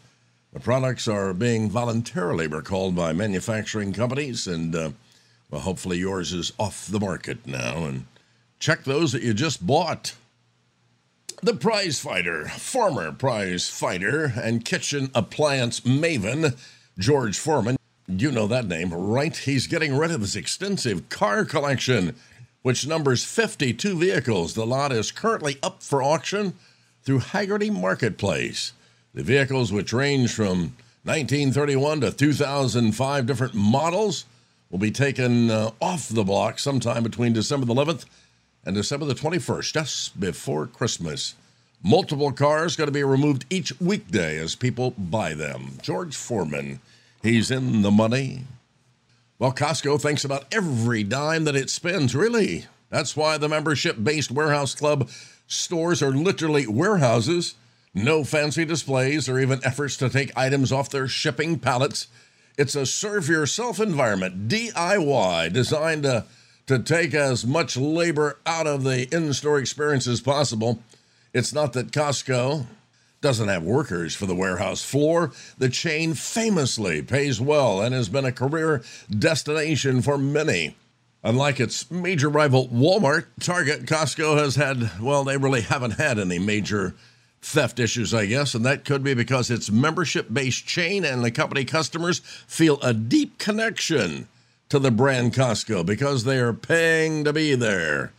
The 0.56 0.62
products 0.62 1.10
are 1.10 1.34
being 1.34 1.70
voluntarily 1.70 2.48
recalled 2.48 2.96
by 2.96 3.12
manufacturing 3.12 3.92
companies, 3.92 4.48
and 4.48 4.74
uh, 4.74 4.92
well, 5.52 5.60
hopefully 5.60 5.98
yours 5.98 6.32
is 6.32 6.54
off 6.58 6.88
the 6.88 6.98
market 7.02 7.46
now. 7.46 7.84
And 7.84 8.06
check 8.58 8.86
those 8.86 9.12
that 9.12 9.22
you 9.22 9.34
just 9.34 9.68
bought. 9.68 10.16
The 11.44 11.56
prize 11.56 12.00
fighter, 12.00 12.48
former 12.48 13.12
prize 13.12 13.68
fighter, 13.68 14.32
and 14.42 14.64
kitchen 14.64 15.12
appliance 15.14 15.82
maven, 15.82 16.58
George 16.98 17.38
Foreman. 17.38 17.76
You 18.08 18.32
know 18.32 18.48
that 18.48 18.66
name, 18.66 18.94
right? 18.94 19.36
He's 19.36 19.68
getting 19.68 19.98
rid 19.98 20.12
of 20.12 20.22
his 20.22 20.38
extensive 20.38 21.10
car 21.10 21.44
collection, 21.44 22.16
which 22.62 22.88
numbers 22.88 23.26
52 23.26 24.00
vehicles. 24.00 24.54
The 24.54 24.66
lot 24.66 24.94
is 24.94 25.12
currently 25.12 25.58
up 25.62 25.84
for 25.84 26.02
auction 26.02 26.54
through 27.04 27.20
Hagerty 27.20 27.70
Marketplace. 27.70 28.72
The 29.16 29.24
vehicles, 29.24 29.72
which 29.72 29.94
range 29.94 30.34
from 30.34 30.76
1931 31.06 32.02
to 32.02 32.12
2005 32.12 33.26
different 33.26 33.54
models, 33.54 34.26
will 34.70 34.78
be 34.78 34.92
taken 34.92 35.50
uh, 35.50 35.72
off 35.80 36.10
the 36.10 36.26
block 36.26 36.60
sometime 36.60 37.02
between 37.02 37.32
December 37.32 37.66
the 37.66 37.74
11th 37.74 38.04
and 38.66 38.76
December 38.76 39.06
the 39.06 39.16
21st, 39.16 39.72
just 39.74 40.20
before 40.20 40.68
Christmas. 40.68 41.34
Multiple 41.82 42.34
cars 42.34 42.76
going 42.76 42.90
to 42.90 42.92
be 42.92 43.06
removed 43.06 43.46
each 43.50 43.80
weekday 43.80 44.38
as 44.38 44.54
people 44.54 44.92
buy 44.92 45.34
them. 45.34 45.78
George 45.82 46.14
Foreman, 46.14 46.82
he's 47.24 47.50
in 47.50 47.84
the 47.84 47.92
money. 47.92 48.42
Well, 49.40 49.54
Costco 49.54 50.02
thinks 50.02 50.26
about 50.26 50.54
every 50.54 51.04
dime 51.04 51.46
that 51.46 51.56
it 51.56 51.70
spends, 51.70 52.16
really. 52.16 52.66
That's 52.90 53.16
why 53.16 53.38
the 53.38 53.48
membership 53.48 54.04
based 54.04 54.30
warehouse 54.30 54.76
club 54.76 55.10
stores 55.48 56.04
are 56.04 56.12
literally 56.12 56.68
warehouses. 56.68 57.56
No 57.96 58.24
fancy 58.26 58.66
displays 58.66 59.28
or 59.30 59.40
even 59.40 59.62
efforts 59.64 59.96
to 59.98 60.10
take 60.10 60.38
items 60.38 60.72
off 60.72 60.90
their 60.90 61.08
shipping 61.08 61.58
pallets. 61.58 62.08
It's 62.58 62.76
a 62.76 62.86
serve 62.86 63.30
yourself 63.30 63.80
environment, 63.80 64.48
DIY, 64.48 65.52
designed 65.54 66.04
to 66.04 66.26
to 66.68 66.80
take 66.80 67.14
as 67.14 67.46
much 67.46 67.78
labor 67.78 68.40
out 68.46 68.68
of 68.68 68.84
the 68.84 69.08
in 69.16 69.34
store 69.34 69.60
experience 69.60 70.08
as 70.08 70.22
possible. 70.22 70.80
It's 71.34 71.54
not 71.54 71.74
that 71.74 71.92
Costco 71.92 72.66
doesn't 73.22 73.48
have 73.48 73.64
workers 73.64 74.16
for 74.16 74.26
the 74.26 74.36
warehouse 74.36 74.84
floor. 74.84 75.32
The 75.58 75.70
chain 75.70 76.14
famously 76.14 77.02
pays 77.02 77.40
well 77.40 77.82
and 77.82 77.94
has 77.94 78.10
been 78.10 78.26
a 78.26 78.32
career 78.32 78.84
destination 79.10 80.02
for 80.02 80.18
many. 80.18 80.76
Unlike 81.24 81.60
its 81.60 81.90
major 81.90 82.30
rival 82.30 82.68
Walmart, 82.70 83.26
Target, 83.40 83.86
Costco 83.86 84.38
has 84.38 84.56
had, 84.56 85.00
well, 85.02 85.24
they 85.24 85.38
really 85.38 85.62
haven't 85.62 85.92
had 85.92 86.20
any 86.20 86.38
major 86.38 86.94
theft 87.46 87.80
issues, 87.80 88.14
I 88.14 88.26
guess, 88.26 88.56
and 88.56 88.66
that 88.66 88.86
could 88.86 89.04
be 89.04 89.14
because 89.14 89.52
its 89.52 89.70
membership 89.70 90.34
based 90.34 90.66
chain 90.66 91.06
and 91.06 91.24
the 91.24 91.30
company 91.30 91.64
customers 91.64 92.20
feel 92.48 92.80
a 92.82 92.94
deep 92.94 93.38
connection 93.38 94.28
to 94.70 94.80
the 94.80 94.90
brand 94.90 95.34
Costco 95.34 95.86
because 95.86 96.24
they 96.24 96.40
are 96.40 96.54
paying 96.54 97.24
to 97.24 97.32
be 97.32 97.54
there. 97.54 98.12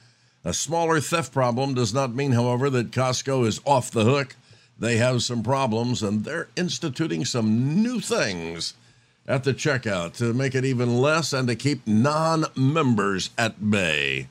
A 0.44 0.54
smaller 0.54 1.00
theft 1.00 1.32
problem 1.32 1.74
does 1.74 1.92
not 1.92 2.14
mean, 2.14 2.32
however, 2.32 2.70
that 2.70 2.92
Costco 2.92 3.44
is 3.46 3.60
off 3.64 3.90
the 3.90 4.04
hook. 4.04 4.36
They 4.78 4.98
have 4.98 5.24
some 5.24 5.42
problems 5.42 6.04
and 6.04 6.24
they're 6.24 6.48
instituting 6.54 7.24
some 7.24 7.82
new 7.82 7.98
things 7.98 8.74
at 9.26 9.42
the 9.42 9.54
checkout 9.54 10.14
to 10.18 10.32
make 10.34 10.54
it 10.54 10.64
even 10.64 10.98
less 10.98 11.32
and 11.32 11.48
to 11.48 11.56
keep 11.56 11.84
non 11.84 12.44
members 12.54 13.30
at 13.36 13.70
bay. 13.70 14.28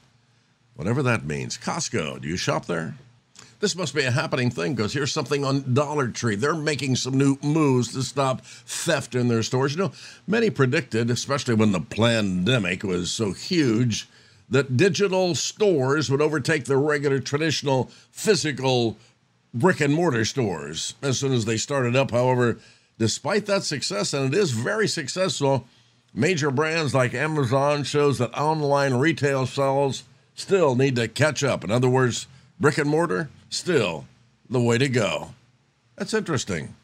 Whatever 0.77 1.03
that 1.03 1.25
means. 1.25 1.57
Costco, 1.57 2.21
do 2.21 2.29
you 2.29 2.37
shop 2.37 2.65
there? 2.65 2.95
This 3.65 3.75
must 3.75 3.95
be 3.95 4.03
a 4.03 4.11
happening 4.11 4.51
thing 4.51 4.75
because 4.75 4.93
here's 4.93 5.11
something 5.11 5.43
on 5.43 5.73
Dollar 5.73 6.09
Tree. 6.09 6.35
They're 6.35 6.53
making 6.53 6.97
some 6.97 7.17
new 7.17 7.39
moves 7.41 7.93
to 7.93 8.03
stop 8.03 8.41
theft 8.45 9.15
in 9.15 9.27
their 9.27 9.41
stores. 9.41 9.73
You 9.73 9.79
know, 9.79 9.91
many 10.27 10.51
predicted, 10.51 11.09
especially 11.09 11.55
when 11.55 11.71
the 11.71 11.81
pandemic 11.81 12.83
was 12.83 13.09
so 13.09 13.33
huge, 13.33 14.07
that 14.51 14.77
digital 14.77 15.33
stores 15.33 16.11
would 16.11 16.21
overtake 16.21 16.65
the 16.65 16.77
regular 16.77 17.19
traditional 17.19 17.89
physical 18.11 18.97
brick 19.51 19.81
and 19.81 19.95
mortar 19.95 20.25
stores 20.25 20.93
as 21.01 21.17
soon 21.17 21.33
as 21.33 21.45
they 21.45 21.57
started 21.57 21.95
up. 21.95 22.11
However, 22.11 22.59
despite 22.99 23.47
that 23.47 23.63
success, 23.63 24.13
and 24.13 24.31
it 24.31 24.37
is 24.37 24.51
very 24.51 24.87
successful, 24.87 25.65
major 26.13 26.51
brands 26.51 26.93
like 26.93 27.15
Amazon 27.15 27.83
shows 27.83 28.19
that 28.19 28.39
online 28.39 28.93
retail 28.93 29.47
sales 29.47 30.03
still 30.35 30.75
need 30.75 30.95
to 30.97 31.07
catch 31.07 31.43
up. 31.43 31.63
In 31.63 31.71
other 31.71 31.89
words, 31.89 32.27
brick 32.59 32.77
and 32.77 32.87
mortar 32.91 33.31
still 33.49 34.05
the 34.49 34.61
way 34.61 34.77
to 34.77 34.89
go. 34.89 35.29
That's 35.95 36.13
interesting. 36.13 36.75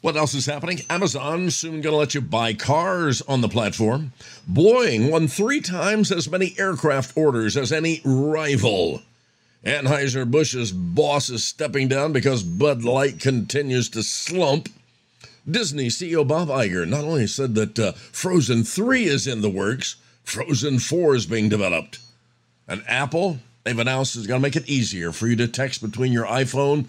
What 0.00 0.16
else 0.16 0.34
is 0.34 0.46
happening? 0.46 0.80
Amazon 0.88 1.50
soon 1.50 1.80
going 1.80 1.92
to 1.92 1.96
let 1.96 2.14
you 2.14 2.20
buy 2.20 2.52
cars 2.54 3.22
on 3.22 3.40
the 3.40 3.48
platform. 3.48 4.12
Boeing 4.50 5.10
won 5.10 5.26
three 5.26 5.60
times 5.60 6.12
as 6.12 6.30
many 6.30 6.54
aircraft 6.58 7.16
orders 7.16 7.56
as 7.56 7.72
any 7.72 8.02
rival. 8.04 9.02
Anheuser-Busch's 9.64 10.70
boss 10.70 11.28
is 11.28 11.44
stepping 11.44 11.88
down 11.88 12.12
because 12.12 12.44
Bud 12.44 12.84
Light 12.84 13.18
continues 13.18 13.88
to 13.90 14.02
slump. 14.02 14.68
Disney 15.50 15.88
CEO 15.88 16.26
Bob 16.26 16.48
Iger 16.48 16.86
not 16.86 17.04
only 17.04 17.26
said 17.26 17.54
that 17.56 17.78
uh, 17.78 17.92
Frozen 17.92 18.64
3 18.64 19.04
is 19.04 19.26
in 19.26 19.40
the 19.40 19.50
works, 19.50 19.96
Frozen 20.22 20.80
4 20.80 21.16
is 21.16 21.26
being 21.26 21.48
developed. 21.48 21.98
And 22.68 22.84
Apple, 22.86 23.38
they've 23.66 23.78
announced 23.78 24.14
is 24.14 24.28
going 24.28 24.40
to 24.40 24.42
make 24.42 24.56
it 24.56 24.68
easier 24.68 25.10
for 25.10 25.26
you 25.26 25.34
to 25.36 25.48
text 25.48 25.82
between 25.82 26.12
your 26.12 26.24
iPhone 26.26 26.86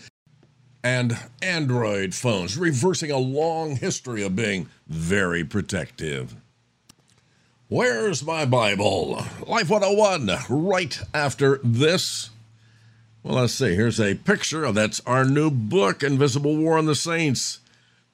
and 0.84 1.18
Android 1.42 2.14
phones, 2.14 2.56
reversing 2.56 3.10
a 3.10 3.18
long 3.18 3.76
history 3.76 4.24
of 4.24 4.36
being 4.36 4.70
very 4.88 5.44
protective. 5.44 6.36
Where's 7.68 8.24
my 8.24 8.46
Bible? 8.46 9.26
Life 9.46 9.70
101, 9.70 10.30
right 10.50 11.02
after 11.14 11.60
this. 11.64 12.30
Well, 13.24 13.38
let's 13.38 13.54
see. 13.54 13.76
Here's 13.76 14.00
a 14.00 14.16
picture 14.16 14.64
of 14.64 14.76
that's 14.76 15.02
our 15.06 15.26
new 15.26 15.50
book, 15.50 16.04
Invisible 16.04 16.56
War 16.56 16.78
on 16.78 16.86
the 16.86 16.96
Saints, 16.96 17.60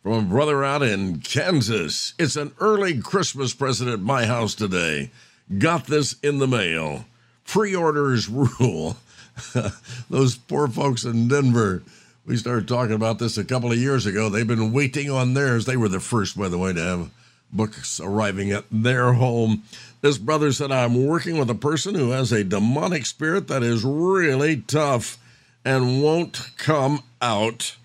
from 0.02 0.14
a 0.14 0.22
brother 0.22 0.64
out 0.64 0.82
in 0.82 1.20
Kansas. 1.20 2.14
It's 2.18 2.38
an 2.38 2.54
early 2.60 3.00
Christmas 3.00 3.54
present 3.54 3.90
at 3.90 4.00
my 4.00 4.26
house 4.26 4.56
today. 4.56 5.12
Got 5.60 5.88
this 5.88 6.16
in 6.24 6.40
the 6.40 6.48
mail. 6.48 7.06
Pre 7.46 7.76
orders 7.76 8.30
rule. 8.30 8.98
Those 10.10 10.36
poor 10.36 10.68
folks 10.68 11.04
in 11.04 11.28
Denver. 11.28 11.84
We 12.26 12.38
started 12.38 12.68
talking 12.68 12.96
about 12.96 13.20
this 13.20 13.38
a 13.38 13.44
couple 13.44 13.72
of 13.72 13.78
years 13.78 14.06
ago. 14.06 14.30
They've 14.30 14.48
been 14.48 14.72
waiting 14.72 15.10
on 15.10 15.34
theirs. 15.34 15.66
They 15.66 15.76
were 15.76 15.90
the 15.90 16.00
first, 16.00 16.38
by 16.38 16.48
the 16.48 16.58
way, 16.58 16.72
to 16.72 16.82
have 16.82 17.12
books 17.52 18.00
arriving 18.00 18.52
at 18.52 18.66
their 18.72 19.14
home. 19.14 19.64
This 20.02 20.18
brother 20.18 20.52
said, 20.52 20.72
I'm 20.72 21.06
working 21.06 21.38
with 21.38 21.50
a 21.50 21.56
person 21.56 21.96
who 21.96 22.12
has 22.12 22.32
a 22.32 22.44
demonic 22.44 23.06
spirit 23.06 23.48
that 23.48 23.64
is 23.64 23.84
really 23.84 24.58
tough 24.58 25.18
and 25.66 26.02
won't 26.02 26.52
come 26.58 27.04
out. 27.22 27.76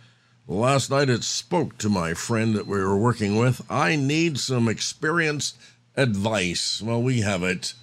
Last 0.46 0.90
night 0.90 1.10
it 1.10 1.24
spoke 1.24 1.76
to 1.78 1.88
my 1.88 2.14
friend 2.14 2.54
that 2.54 2.66
we 2.66 2.78
were 2.78 2.96
working 2.96 3.36
with. 3.36 3.60
I 3.70 3.96
need 3.96 4.38
some 4.38 4.68
experienced 4.68 5.56
advice. 5.96 6.80
Well, 6.80 7.02
we 7.02 7.20
have 7.20 7.42
it. 7.42 7.74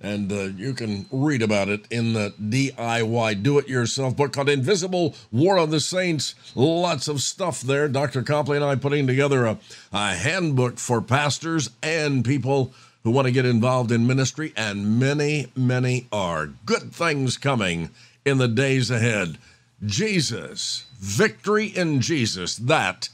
And 0.00 0.30
uh, 0.30 0.42
you 0.56 0.74
can 0.74 1.06
read 1.10 1.40
about 1.40 1.68
it 1.68 1.86
in 1.90 2.12
the 2.12 2.34
DIY 2.40 3.42
do 3.42 3.58
it 3.58 3.66
yourself 3.68 4.14
book 4.16 4.32
called 4.32 4.50
Invisible 4.50 5.14
War 5.32 5.56
of 5.56 5.70
the 5.70 5.80
Saints. 5.80 6.34
Lots 6.54 7.08
of 7.08 7.22
stuff 7.22 7.62
there. 7.62 7.88
Dr. 7.88 8.22
Copley 8.22 8.56
and 8.56 8.64
I 8.64 8.74
putting 8.76 9.06
together 9.06 9.46
a, 9.46 9.58
a 9.92 10.14
handbook 10.14 10.78
for 10.78 11.00
pastors 11.00 11.70
and 11.82 12.24
people 12.24 12.72
who 13.06 13.12
want 13.12 13.26
to 13.26 13.32
get 13.32 13.46
involved 13.46 13.92
in 13.92 14.04
ministry, 14.04 14.52
and 14.56 14.98
many, 14.98 15.46
many 15.54 16.08
are. 16.10 16.48
Good 16.66 16.92
things 16.92 17.38
coming 17.38 17.90
in 18.24 18.38
the 18.38 18.48
days 18.48 18.90
ahead. 18.90 19.38
Jesus, 19.84 20.86
victory 20.98 21.68
in 21.68 22.00
Jesus. 22.00 22.56
That 22.56 23.08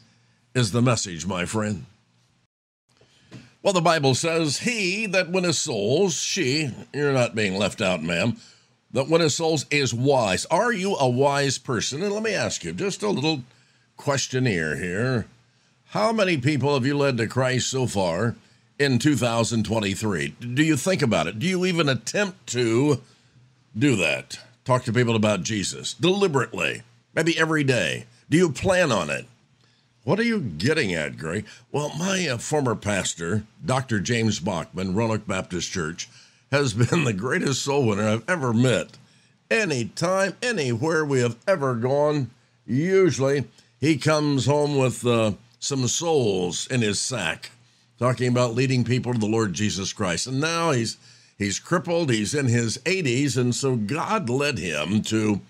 is 0.54 0.72
the 0.72 0.80
message, 0.80 1.26
my 1.26 1.44
friend. 1.44 1.84
Well, 3.62 3.73
the 3.73 3.81
Bible 3.81 4.14
says, 4.16 4.59
He 4.59 5.07
that 5.07 5.31
winneth 5.31 5.54
souls, 5.54 6.14
she, 6.14 6.71
you're 6.92 7.12
not 7.12 7.37
being 7.37 7.57
left 7.57 7.81
out, 7.81 8.02
ma'am, 8.02 8.37
that 8.90 9.09
winneth 9.09 9.33
souls 9.33 9.66
is 9.71 9.95
wise. 9.95 10.47
Are 10.47 10.73
you 10.73 10.97
a 10.97 11.09
wise 11.09 11.59
person? 11.59 12.02
And 12.02 12.12
let 12.12 12.25
me 12.25 12.35
ask 12.35 12.64
you 12.64 12.73
just 12.73 13.02
a 13.02 13.09
little 13.09 13.45
questionnaire 13.97 14.76
here. 14.76 15.26
How 15.90 16.12
many 16.12 16.38
people 16.38 16.75
have 16.75 16.85
you 16.85 16.97
led 16.97 17.19
to 17.19 17.28
Christ 17.28 17.71
so 17.71 17.87
far 17.87 18.35
in 18.81 18.99
2023? 18.99 20.28
Do 20.40 20.62
you 20.62 20.76
think 20.76 21.00
about 21.00 21.28
it? 21.28 21.38
Do 21.38 21.47
you 21.47 21.64
even 21.64 21.88
attempt 21.88 22.49
to 22.49 23.00
do 23.78 23.95
that? 23.97 24.40
Talk 24.64 24.85
to 24.85 24.92
people 24.92 25.14
about 25.14 25.42
Jesus 25.42 25.95
deliberately, 25.95 26.83
maybe 27.14 27.38
every 27.38 27.62
day. 27.62 28.07
Do 28.28 28.37
you 28.37 28.50
plan 28.50 28.90
on 28.90 29.09
it? 29.09 29.26
What 30.04 30.18
are 30.18 30.25
you 30.25 30.40
getting 30.40 30.92
at, 30.94 31.16
Gray? 31.16 31.44
Well, 31.71 31.92
my 31.97 32.26
uh, 32.26 32.38
former 32.38 32.75
pastor, 32.75 33.44
Dr. 33.64 34.00
James 34.00 34.40
Bachman, 34.40 34.97
Roanoke 34.97 35.28
Baptist 35.28 35.71
Church, 35.71 36.09
has 36.50 36.75
been 36.75 37.04
the 37.04 37.12
greatest 37.12 37.62
soul 37.62 37.87
winner 37.87 38.09
I've 38.09 38.28
ever 38.28 38.52
met. 38.52 38.99
Anytime, 39.49 40.35
anywhere 40.42 41.04
we 41.04 41.21
have 41.21 41.37
ever 41.47 41.76
gone, 41.76 42.30
usually 42.67 43.45
he 43.80 43.97
comes 43.97 44.47
home 44.47 44.76
with 44.76 45.06
uh, 45.06 45.32
some 45.60 45.86
souls 45.86 46.67
in 46.67 46.82
his 46.82 46.99
sack, 46.99 47.52
talking 48.00 48.26
about 48.26 48.54
leading 48.54 48.82
people 48.82 49.12
to 49.12 49.19
the 49.21 49.26
Lord 49.26 49.52
Jesus 49.52 49.93
Christ. 49.93 50.26
And 50.26 50.41
now 50.41 50.73
he's 50.73 50.97
he's 51.38 51.60
crippled, 51.60 52.10
he's 52.10 52.34
in 52.34 52.47
his 52.47 52.78
80s, 52.78 53.36
and 53.36 53.54
so 53.54 53.76
God 53.76 54.28
led 54.28 54.58
him 54.58 55.02
to 55.02 55.41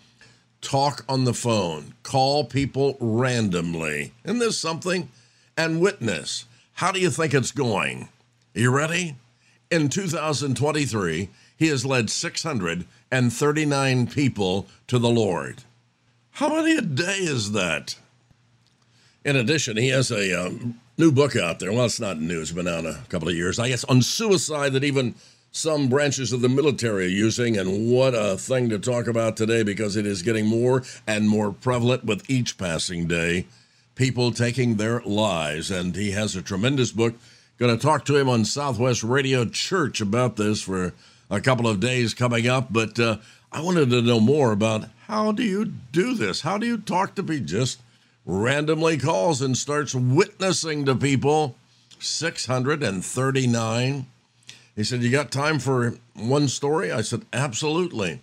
talk 0.62 1.04
on 1.08 1.24
the 1.24 1.34
phone, 1.34 1.92
call 2.02 2.44
people 2.44 2.96
randomly. 2.98 4.14
Isn't 4.24 4.38
this 4.38 4.58
something? 4.58 5.10
And 5.56 5.80
witness. 5.82 6.46
How 6.74 6.90
do 6.92 7.00
you 7.00 7.10
think 7.10 7.34
it's 7.34 7.50
going? 7.52 8.08
Are 8.56 8.60
you 8.60 8.70
ready? 8.70 9.16
In 9.70 9.90
2023, 9.90 11.28
he 11.56 11.66
has 11.68 11.84
led 11.84 12.08
639 12.08 14.06
people 14.06 14.66
to 14.86 14.98
the 14.98 15.10
Lord. 15.10 15.64
How 16.32 16.48
many 16.48 16.76
a 16.76 16.80
day 16.80 17.18
is 17.18 17.52
that? 17.52 17.96
In 19.24 19.36
addition, 19.36 19.76
he 19.76 19.88
has 19.88 20.10
a 20.10 20.46
um, 20.46 20.80
new 20.96 21.12
book 21.12 21.36
out 21.36 21.60
there. 21.60 21.72
Well, 21.72 21.84
it's 21.84 22.00
not 22.00 22.18
new, 22.18 22.40
it's 22.40 22.52
been 22.52 22.66
out 22.66 22.86
a 22.86 22.98
couple 23.08 23.28
of 23.28 23.34
years, 23.34 23.58
I 23.58 23.68
guess, 23.68 23.84
on 23.84 24.02
suicide 24.02 24.72
that 24.72 24.84
even 24.84 25.14
some 25.52 25.88
branches 25.88 26.32
of 26.32 26.40
the 26.40 26.48
military 26.48 27.04
are 27.04 27.08
using. 27.08 27.58
And 27.58 27.90
what 27.90 28.14
a 28.14 28.38
thing 28.38 28.70
to 28.70 28.78
talk 28.78 29.06
about 29.06 29.36
today 29.36 29.62
because 29.62 29.96
it 29.96 30.06
is 30.06 30.22
getting 30.22 30.46
more 30.46 30.82
and 31.06 31.28
more 31.28 31.52
prevalent 31.52 32.04
with 32.04 32.28
each 32.28 32.56
passing 32.56 33.06
day. 33.06 33.46
People 33.94 34.32
taking 34.32 34.76
their 34.76 35.02
lives. 35.02 35.70
And 35.70 35.94
he 35.94 36.12
has 36.12 36.34
a 36.34 36.42
tremendous 36.42 36.90
book. 36.90 37.14
Going 37.58 37.76
to 37.76 37.80
talk 37.80 38.06
to 38.06 38.16
him 38.16 38.30
on 38.30 38.46
Southwest 38.46 39.04
Radio 39.04 39.44
Church 39.44 40.00
about 40.00 40.36
this 40.36 40.62
for 40.62 40.94
a 41.30 41.40
couple 41.40 41.68
of 41.68 41.80
days 41.80 42.14
coming 42.14 42.48
up. 42.48 42.72
But 42.72 42.98
uh, 42.98 43.18
I 43.52 43.60
wanted 43.60 43.90
to 43.90 44.00
know 44.00 44.20
more 44.20 44.52
about 44.52 44.86
how 45.06 45.32
do 45.32 45.42
you 45.42 45.66
do 45.66 46.14
this? 46.14 46.40
How 46.40 46.56
do 46.56 46.66
you 46.66 46.78
talk 46.78 47.14
to 47.16 47.22
people? 47.22 47.44
Just 47.44 47.82
randomly 48.24 48.96
calls 48.96 49.42
and 49.42 49.56
starts 49.56 49.94
witnessing 49.94 50.86
to 50.86 50.94
people. 50.94 51.56
639 52.00 54.06
he 54.76 54.84
said, 54.84 55.02
You 55.02 55.10
got 55.10 55.30
time 55.30 55.58
for 55.58 55.94
one 56.14 56.48
story? 56.48 56.92
I 56.92 57.02
said, 57.02 57.24
Absolutely. 57.32 58.20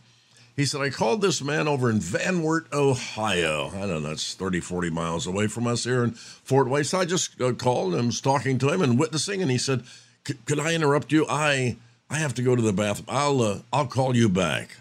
He 0.56 0.66
said, 0.66 0.82
I 0.82 0.90
called 0.90 1.22
this 1.22 1.42
man 1.42 1.70
over 1.70 1.90
in 1.90 2.02
Van 2.02 2.44
Wert, 2.44 2.68
Ohio. 2.74 3.72
I 3.74 3.88
don't 3.88 4.04
know, 4.04 4.12
it's 4.12 4.34
30, 4.34 4.60
40 4.60 4.90
miles 4.90 5.26
away 5.26 5.48
from 5.48 5.66
us 5.68 5.86
here 5.86 6.04
in 6.04 6.12
Fort 6.12 6.68
Wayne. 6.70 6.84
So 6.84 7.00
I 7.00 7.06
just 7.06 7.40
uh, 7.40 7.54
called 7.54 7.96
and 7.96 8.08
was 8.08 8.20
talking 8.20 8.58
to 8.60 8.70
him 8.70 8.82
and 8.82 9.00
witnessing, 9.00 9.42
and 9.42 9.50
he 9.50 9.58
said, 9.58 9.84
Could 10.24 10.60
I 10.60 10.74
interrupt 10.74 11.12
you? 11.12 11.26
I 11.30 11.78
I 12.10 12.18
have 12.18 12.34
to 12.36 12.42
go 12.42 12.56
to 12.56 12.62
the 12.62 12.74
bathroom. 12.74 13.06
I'll 13.08 13.42
uh, 13.42 13.60
I'll 13.72 13.88
call 13.88 14.16
you 14.16 14.28
back. 14.28 14.78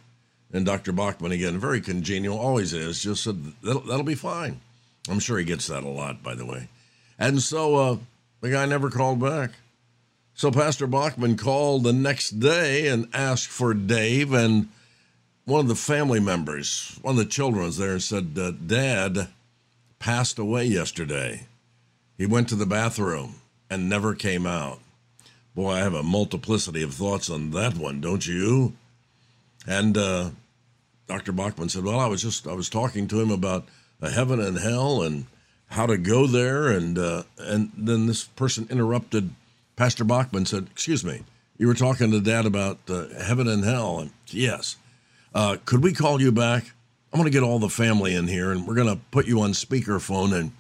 And 0.53 0.65
Dr. 0.65 0.93
Bachman, 0.93 1.31
again, 1.31 1.59
very 1.59 1.81
congenial, 1.81 2.39
always 2.39 2.73
is, 2.73 3.03
just 3.03 3.23
said, 3.23 3.53
that'll, 3.63 3.83
that'll 3.83 4.03
be 4.03 4.15
fine. 4.15 4.61
I'm 5.09 5.19
sure 5.19 5.39
he 5.39 5.45
gets 5.45 5.67
that 5.67 5.85
a 5.85 5.89
lot, 5.89 6.23
by 6.23 6.35
the 6.35 6.47
way. 6.47 6.69
And 7.19 7.43
so 7.43 7.77
uh, 7.77 7.97
the 8.41 8.51
guy 8.51 8.65
never 8.65 8.91
called 8.91 9.21
back. 9.21 9.51
So 10.39 10.53
Pastor 10.53 10.87
Bachman 10.87 11.37
called 11.37 11.83
the 11.83 11.93
next 11.93 12.39
day 12.39 12.87
and 12.87 13.09
asked 13.13 13.49
for 13.49 13.75
Dave, 13.75 14.33
and 14.33 14.69
one 15.45 15.59
of 15.59 15.67
the 15.67 15.75
family 15.75 16.21
members, 16.21 16.97
one 17.03 17.15
of 17.15 17.19
the 17.19 17.25
children 17.25 17.65
was 17.65 17.77
there 17.77 17.95
and 17.95 18.03
said, 18.03 18.39
uh, 18.39 18.53
Dad 18.53 19.27
passed 19.99 20.39
away 20.39 20.67
yesterday. 20.67 21.49
He 22.17 22.25
went 22.25 22.49
to 22.51 22.55
the 22.55 22.67
bathroom 22.67 23.41
and 23.69 23.89
never 23.89 24.15
came 24.15 24.47
out. 24.47 24.79
Boy, 25.57 25.73
I 25.73 25.79
have 25.79 25.95
a 25.95 26.05
multiplicity 26.05 26.85
of 26.85 26.95
thoughts 26.95 27.29
on 27.29 27.51
that 27.51 27.77
one, 27.77 28.01
don't 28.01 28.25
you? 28.25 28.75
And 29.67 29.99
uh, 29.99 30.31
Dr. 31.09 31.33
Bachman 31.33 31.69
said, 31.69 31.83
Well, 31.83 31.99
I 31.99 32.07
was 32.07 32.23
just, 32.23 32.47
I 32.47 32.53
was 32.53 32.69
talking 32.69 33.09
to 33.09 33.21
him 33.21 33.33
about 33.33 33.65
heaven 34.01 34.39
and 34.39 34.57
hell 34.57 35.03
and 35.03 35.27
how 35.67 35.87
to 35.87 35.99
go 35.99 36.29
there. 36.29 36.69
And, 36.69 36.97
uh, 36.97 37.25
and 37.39 37.73
then 37.77 38.07
this 38.07 38.23
person 38.23 38.69
interrupted 38.71 39.31
Pastor 39.79 40.03
Bachman 40.03 40.45
said, 40.45 40.67
Excuse 40.73 41.05
me, 41.05 41.23
you 41.57 41.69
were 41.69 41.75
talking 41.75 42.11
to 42.11 42.21
dad 42.21 42.47
about 42.47 42.79
uh, 42.89 43.07
heaven 43.23 43.47
and 43.47 43.63
hell. 43.63 44.01
And 44.01 44.11
yes, 44.27 44.75
uh, 45.33 45.57
could 45.65 45.85
we 45.85 45.93
call 45.93 46.21
you 46.21 46.33
back? 46.33 46.73
I'm 47.13 47.21
going 47.21 47.31
to 47.31 47.39
get 47.39 47.45
all 47.45 47.61
the 47.61 47.69
family 47.69 48.13
in 48.13 48.27
here 48.27 48.51
and 48.51 48.67
we're 48.67 48.75
going 48.75 48.89
to 48.89 49.01
put 49.13 49.29
you 49.29 49.41
on 49.41 49.53
speakerphone 49.53 50.37
and 50.37 50.51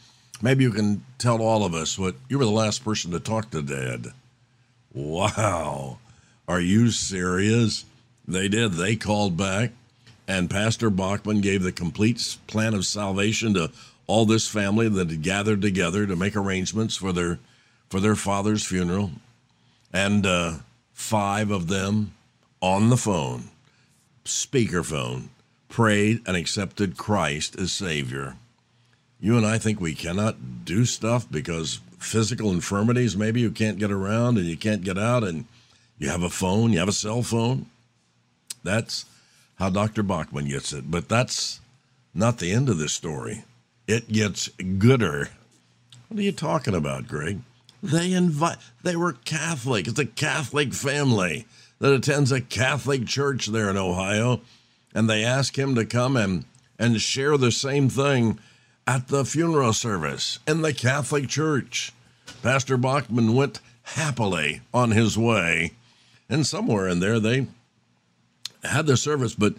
maybe 0.40 0.62
you 0.62 0.70
can 0.70 1.04
tell 1.18 1.42
all 1.42 1.64
of 1.64 1.74
us 1.74 1.98
what 1.98 2.14
you 2.28 2.38
were 2.38 2.44
the 2.44 2.52
last 2.52 2.84
person 2.84 3.10
to 3.10 3.18
talk 3.18 3.50
to 3.50 3.60
dad. 3.60 4.06
Wow. 4.94 5.98
Are 6.46 6.60
you 6.60 6.92
serious? 6.92 7.86
They 8.28 8.46
did. 8.46 8.74
They 8.74 8.94
called 8.94 9.36
back 9.36 9.72
and 10.28 10.48
Pastor 10.48 10.90
Bachman 10.90 11.40
gave 11.40 11.64
the 11.64 11.72
complete 11.72 12.38
plan 12.46 12.72
of 12.72 12.86
salvation 12.86 13.54
to 13.54 13.72
all 14.06 14.26
this 14.26 14.46
family 14.46 14.88
that 14.88 15.10
had 15.10 15.22
gathered 15.22 15.60
together 15.60 16.06
to 16.06 16.14
make 16.14 16.36
arrangements 16.36 16.94
for 16.94 17.12
their 17.12 17.40
for 17.88 18.00
their 18.00 18.16
father's 18.16 18.64
funeral, 18.64 19.10
and 19.92 20.26
uh, 20.26 20.54
five 20.92 21.50
of 21.50 21.68
them 21.68 22.12
on 22.60 22.90
the 22.90 22.96
phone, 22.96 23.50
speakerphone, 24.24 25.28
prayed 25.68 26.20
and 26.26 26.36
accepted 26.36 26.96
Christ 26.96 27.58
as 27.58 27.72
Savior. 27.72 28.36
You 29.20 29.36
and 29.36 29.46
I 29.46 29.58
think 29.58 29.80
we 29.80 29.94
cannot 29.94 30.64
do 30.64 30.84
stuff 30.84 31.26
because 31.30 31.80
physical 31.98 32.50
infirmities, 32.50 33.16
maybe 33.16 33.40
you 33.40 33.50
can't 33.50 33.78
get 33.78 33.90
around 33.90 34.38
and 34.38 34.46
you 34.46 34.56
can't 34.56 34.84
get 34.84 34.98
out 34.98 35.24
and 35.24 35.44
you 35.98 36.08
have 36.08 36.22
a 36.22 36.30
phone, 36.30 36.72
you 36.72 36.78
have 36.78 36.88
a 36.88 36.92
cell 36.92 37.22
phone. 37.22 37.66
That's 38.62 39.04
how 39.56 39.70
Dr. 39.70 40.02
Bachman 40.02 40.48
gets 40.48 40.72
it. 40.72 40.90
But 40.90 41.08
that's 41.08 41.60
not 42.14 42.38
the 42.38 42.52
end 42.52 42.68
of 42.68 42.78
this 42.78 42.92
story. 42.92 43.44
It 43.86 44.10
gets 44.10 44.48
gooder. 44.48 45.30
What 46.08 46.20
are 46.20 46.22
you 46.22 46.32
talking 46.32 46.74
about, 46.74 47.08
Greg? 47.08 47.40
They 47.82 48.12
invite 48.12 48.58
they 48.82 48.96
were 48.96 49.12
Catholic. 49.12 49.86
It's 49.86 49.98
a 49.98 50.06
Catholic 50.06 50.74
family 50.74 51.46
that 51.78 51.92
attends 51.92 52.32
a 52.32 52.40
Catholic 52.40 53.06
church 53.06 53.46
there 53.46 53.70
in 53.70 53.76
Ohio. 53.76 54.40
And 54.94 55.08
they 55.08 55.24
ask 55.24 55.56
him 55.58 55.74
to 55.74 55.84
come 55.84 56.16
and, 56.16 56.44
and 56.78 57.00
share 57.00 57.36
the 57.36 57.52
same 57.52 57.88
thing 57.88 58.40
at 58.86 59.08
the 59.08 59.24
funeral 59.24 59.72
service 59.72 60.38
in 60.46 60.62
the 60.62 60.72
Catholic 60.72 61.28
Church. 61.28 61.92
Pastor 62.42 62.76
Bachman 62.76 63.34
went 63.34 63.60
happily 63.82 64.62
on 64.72 64.92
his 64.92 65.16
way. 65.16 65.72
And 66.28 66.46
somewhere 66.46 66.88
in 66.88 67.00
there, 67.00 67.20
they 67.20 67.46
had 68.64 68.86
the 68.86 68.96
service, 68.96 69.34
but 69.34 69.54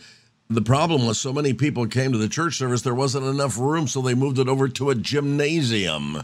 the 0.50 0.62
problem 0.62 1.06
was 1.06 1.20
so 1.20 1.32
many 1.32 1.54
people 1.54 1.86
came 1.88 2.12
to 2.12 2.18
the 2.18 2.28
church 2.28 2.58
service, 2.58 2.82
there 2.82 2.96
wasn't 2.96 3.26
enough 3.26 3.58
room, 3.58 3.88
so 3.88 4.02
they 4.02 4.16
moved 4.16 4.40
it 4.40 4.50
over 4.50 4.68
to 4.68 4.90
a 4.90 4.96
gymnasium. 4.96 6.24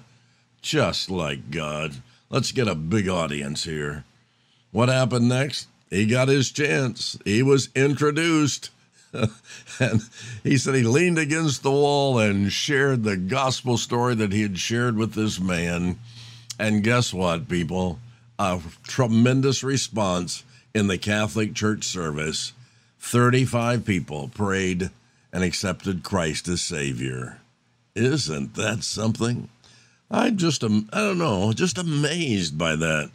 Just 0.66 1.12
like 1.12 1.52
God. 1.52 1.98
Let's 2.32 2.52
get 2.52 2.68
a 2.68 2.74
big 2.74 3.08
audience 3.08 3.66
here. 3.66 4.04
What 4.72 4.90
happened 4.90 5.30
next? 5.30 5.68
He 5.92 6.08
got 6.08 6.28
his 6.28 6.50
chance. 6.50 7.20
He 7.24 7.44
was 7.44 7.70
introduced. 7.76 8.72
and 9.80 10.02
he 10.44 10.58
said 10.58 10.74
he 10.74 10.82
leaned 10.82 11.20
against 11.20 11.62
the 11.62 11.70
wall 11.70 12.18
and 12.18 12.52
shared 12.52 13.04
the 13.04 13.16
gospel 13.16 13.78
story 13.78 14.16
that 14.16 14.34
he 14.34 14.42
had 14.42 14.58
shared 14.58 14.98
with 14.98 15.14
this 15.14 15.40
man. 15.40 16.00
And 16.58 16.84
guess 16.84 17.14
what, 17.14 17.48
people? 17.48 18.00
A 18.40 18.60
tremendous 18.82 19.64
response 19.64 20.44
in 20.74 20.88
the 20.88 20.98
Catholic 20.98 21.54
Church 21.54 21.84
service. 21.84 22.54
35 23.02 23.86
people 23.86 24.30
prayed 24.30 24.90
and 25.32 25.44
accepted 25.44 26.02
Christ 26.02 26.48
as 26.48 26.64
Savior. 26.64 27.40
Isn't 27.94 28.56
that 28.56 28.84
something? 28.84 29.50
I'm 30.16 30.38
just, 30.38 30.64
I 30.64 30.68
don't 30.68 31.18
know, 31.18 31.52
just 31.52 31.78
amazed 31.78 32.58
by 32.58 32.78
that. 32.78 33.12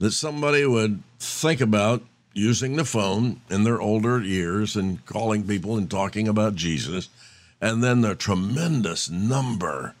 That 0.00 0.10
somebody 0.10 0.66
would 0.66 1.00
think 1.20 1.60
about 1.60 2.02
using 2.34 2.74
the 2.74 2.84
phone 2.84 3.40
in 3.48 3.62
their 3.62 3.80
older 3.80 4.20
years 4.20 4.74
and 4.74 5.04
calling 5.06 5.46
people 5.46 5.76
and 5.76 5.88
talking 5.88 6.26
about 6.26 6.56
Jesus, 6.56 7.08
and 7.60 7.84
then 7.84 8.00
the 8.00 8.16
tremendous 8.16 9.08
number 9.08 9.94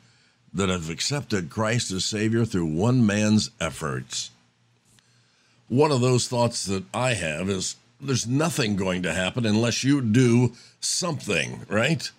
that 0.52 0.68
have 0.68 0.90
accepted 0.90 1.50
Christ 1.50 1.92
as 1.92 2.04
Savior 2.04 2.44
through 2.44 2.66
one 2.66 3.06
man's 3.06 3.50
efforts. 3.60 4.30
One 5.68 5.92
of 5.92 6.00
those 6.00 6.26
thoughts 6.26 6.64
that 6.64 6.82
I 6.92 7.14
have 7.14 7.48
is 7.48 7.76
there's 8.00 8.26
nothing 8.26 8.74
going 8.74 9.02
to 9.04 9.12
happen 9.12 9.46
unless 9.46 9.84
you 9.84 10.00
do 10.00 10.54
something, 10.80 11.64
right? 11.68 12.10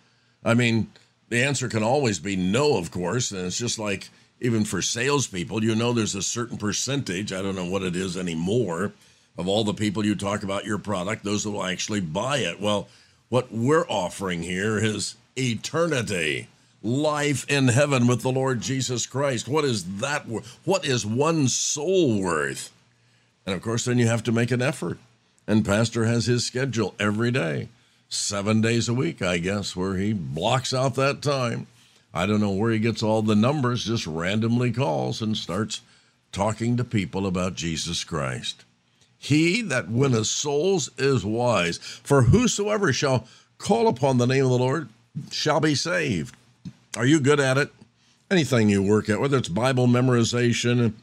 I 0.45 0.53
mean, 0.53 0.89
the 1.27 1.43
answer 1.43 1.67
can 1.67 1.83
always 1.83 2.19
be 2.19 2.37
no, 2.37 2.77
of 2.77 2.91
course. 2.91 3.31
And 3.31 3.45
it's 3.45 3.57
just 3.57 3.77
like 3.77 4.09
even 4.41 4.65
for 4.65 4.81
salespeople, 4.81 5.63
you 5.63 5.75
know, 5.75 5.93
there's 5.93 6.15
a 6.15 6.21
certain 6.21 6.57
percentage, 6.57 7.31
I 7.31 7.43
don't 7.43 7.55
know 7.55 7.69
what 7.69 7.83
it 7.83 7.95
is 7.95 8.17
anymore, 8.17 8.91
of 9.37 9.47
all 9.47 9.63
the 9.63 9.73
people 9.73 10.03
you 10.03 10.15
talk 10.15 10.43
about 10.43 10.65
your 10.65 10.79
product, 10.79 11.23
those 11.23 11.43
that 11.43 11.51
will 11.51 11.63
actually 11.63 12.01
buy 12.01 12.37
it. 12.37 12.59
Well, 12.59 12.87
what 13.29 13.51
we're 13.51 13.87
offering 13.87 14.41
here 14.41 14.77
is 14.77 15.15
eternity, 15.37 16.47
life 16.83 17.49
in 17.49 17.69
heaven 17.69 18.07
with 18.07 18.23
the 18.23 18.31
Lord 18.31 18.61
Jesus 18.61 19.05
Christ. 19.05 19.47
What 19.47 19.63
is 19.63 19.99
that? 19.99 20.25
What 20.65 20.85
is 20.85 21.05
one 21.05 21.47
soul 21.47 22.21
worth? 22.21 22.71
And 23.45 23.55
of 23.55 23.61
course, 23.61 23.85
then 23.85 23.99
you 23.99 24.07
have 24.07 24.23
to 24.23 24.31
make 24.31 24.51
an 24.51 24.61
effort. 24.61 24.97
And 25.47 25.63
Pastor 25.63 26.05
has 26.05 26.25
his 26.25 26.45
schedule 26.45 26.95
every 26.99 27.31
day, 27.31 27.69
seven 28.09 28.59
days 28.59 28.89
a 28.89 28.93
week, 28.93 29.21
I 29.21 29.37
guess, 29.37 29.75
where 29.75 29.95
he 29.95 30.13
blocks 30.13 30.73
out 30.73 30.95
that 30.95 31.21
time. 31.21 31.67
I 32.13 32.25
don't 32.25 32.41
know 32.41 32.51
where 32.51 32.71
he 32.71 32.79
gets 32.79 33.01
all 33.01 33.21
the 33.21 33.35
numbers, 33.35 33.85
just 33.85 34.05
randomly 34.05 34.71
calls 34.71 35.21
and 35.21 35.37
starts 35.37 35.81
talking 36.31 36.77
to 36.77 36.83
people 36.83 37.25
about 37.25 37.55
Jesus 37.55 38.03
Christ. 38.03 38.65
He 39.17 39.61
that 39.61 39.89
winneth 39.89 40.27
souls 40.27 40.89
is 40.97 41.23
wise, 41.23 41.77
for 41.77 42.23
whosoever 42.23 42.91
shall 42.91 43.27
call 43.57 43.87
upon 43.87 44.17
the 44.17 44.27
name 44.27 44.45
of 44.45 44.51
the 44.51 44.57
Lord 44.57 44.89
shall 45.31 45.59
be 45.59 45.75
saved. 45.75 46.35
Are 46.97 47.05
you 47.05 47.19
good 47.19 47.39
at 47.39 47.57
it? 47.57 47.71
Anything 48.29 48.69
you 48.69 48.81
work 48.81 49.09
at, 49.09 49.19
whether 49.19 49.37
it's 49.37 49.49
Bible 49.49 49.87
memorization, 49.87 50.93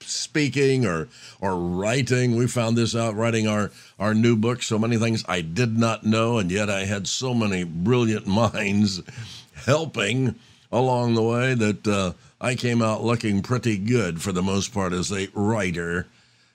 speaking 0.00 0.84
or 0.84 1.08
or 1.40 1.56
writing. 1.56 2.36
We 2.36 2.46
found 2.46 2.76
this 2.76 2.94
out 2.96 3.14
writing 3.14 3.46
our 3.46 3.70
our 3.98 4.14
new 4.14 4.36
book. 4.36 4.62
So 4.62 4.78
many 4.78 4.96
things 4.96 5.24
I 5.28 5.40
did 5.40 5.78
not 5.78 6.04
know, 6.04 6.38
and 6.38 6.50
yet 6.50 6.68
I 6.68 6.84
had 6.84 7.06
so 7.06 7.34
many 7.34 7.64
brilliant 7.64 8.26
minds 8.26 9.02
helping 9.66 10.34
along 10.70 11.14
the 11.14 11.22
way 11.22 11.54
that 11.54 11.86
uh, 11.86 12.12
I 12.40 12.54
came 12.54 12.82
out 12.82 13.04
looking 13.04 13.42
pretty 13.42 13.78
good 13.78 14.20
for 14.20 14.32
the 14.32 14.42
most 14.42 14.74
part 14.74 14.92
as 14.92 15.12
a 15.12 15.28
writer. 15.34 16.06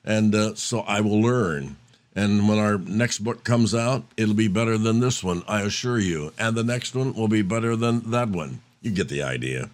And 0.03 0.33
uh, 0.35 0.55
so 0.55 0.81
I 0.81 1.01
will 1.01 1.21
learn. 1.21 1.77
And 2.15 2.49
when 2.49 2.59
our 2.59 2.77
next 2.77 3.19
book 3.19 3.43
comes 3.43 3.73
out, 3.73 4.03
it'll 4.17 4.33
be 4.33 4.47
better 4.47 4.77
than 4.77 4.99
this 4.99 5.23
one, 5.23 5.43
I 5.47 5.61
assure 5.61 5.99
you. 5.99 6.33
And 6.37 6.55
the 6.55 6.63
next 6.63 6.95
one 6.95 7.13
will 7.13 7.27
be 7.27 7.41
better 7.41 7.75
than 7.75 8.11
that 8.11 8.29
one. 8.29 8.61
You 8.81 8.91
get 8.91 9.09
the 9.09 9.23
idea. 9.23 9.69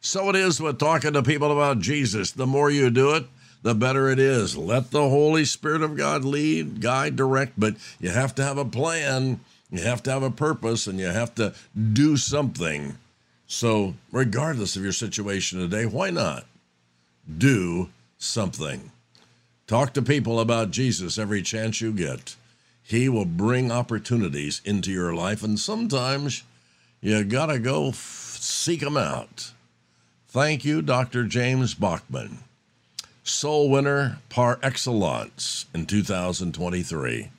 So 0.00 0.28
it 0.28 0.36
is 0.36 0.60
with 0.60 0.78
talking 0.78 1.14
to 1.14 1.22
people 1.22 1.50
about 1.52 1.80
Jesus. 1.80 2.32
The 2.32 2.46
more 2.46 2.70
you 2.70 2.90
do 2.90 3.14
it, 3.14 3.24
the 3.62 3.74
better 3.74 4.08
it 4.08 4.18
is. 4.18 4.56
Let 4.56 4.90
the 4.90 5.08
Holy 5.08 5.44
Spirit 5.44 5.82
of 5.82 5.96
God 5.96 6.24
lead, 6.24 6.80
guide, 6.80 7.16
direct, 7.16 7.58
but 7.58 7.76
you 7.98 8.10
have 8.10 8.34
to 8.36 8.44
have 8.44 8.58
a 8.58 8.64
plan, 8.64 9.40
you 9.70 9.82
have 9.82 10.02
to 10.04 10.10
have 10.10 10.22
a 10.22 10.30
purpose, 10.30 10.86
and 10.86 10.98
you 10.98 11.06
have 11.06 11.34
to 11.36 11.54
do 11.92 12.16
something. 12.16 12.98
So, 13.46 13.94
regardless 14.12 14.76
of 14.76 14.82
your 14.82 14.92
situation 14.92 15.58
today, 15.58 15.86
why 15.86 16.10
not 16.10 16.46
do 17.38 17.90
something? 18.18 18.90
Talk 19.66 19.92
to 19.94 20.02
people 20.02 20.38
about 20.38 20.70
Jesus 20.70 21.18
every 21.18 21.42
chance 21.42 21.80
you 21.80 21.92
get. 21.92 22.36
He 22.82 23.08
will 23.08 23.24
bring 23.24 23.72
opportunities 23.72 24.60
into 24.64 24.92
your 24.92 25.12
life, 25.12 25.42
and 25.42 25.58
sometimes 25.58 26.44
you 27.00 27.24
gotta 27.24 27.58
go 27.58 27.88
f- 27.88 28.38
seek 28.40 28.80
them 28.80 28.96
out. 28.96 29.50
Thank 30.28 30.64
you, 30.64 30.82
Dr. 30.82 31.24
James 31.24 31.74
Bachman, 31.74 32.38
soul 33.24 33.70
winner 33.70 34.18
par 34.28 34.60
excellence 34.62 35.66
in 35.74 35.86
2023. 35.86 37.30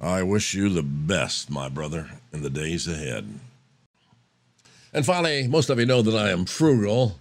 I 0.00 0.22
wish 0.22 0.54
you 0.54 0.70
the 0.70 0.82
best, 0.82 1.50
my 1.50 1.68
brother, 1.68 2.08
in 2.32 2.42
the 2.42 2.48
days 2.48 2.88
ahead. 2.88 3.28
And 4.94 5.04
finally, 5.04 5.46
most 5.46 5.68
of 5.68 5.78
you 5.78 5.84
know 5.84 6.00
that 6.00 6.16
I 6.16 6.30
am 6.30 6.46
frugal. 6.46 7.18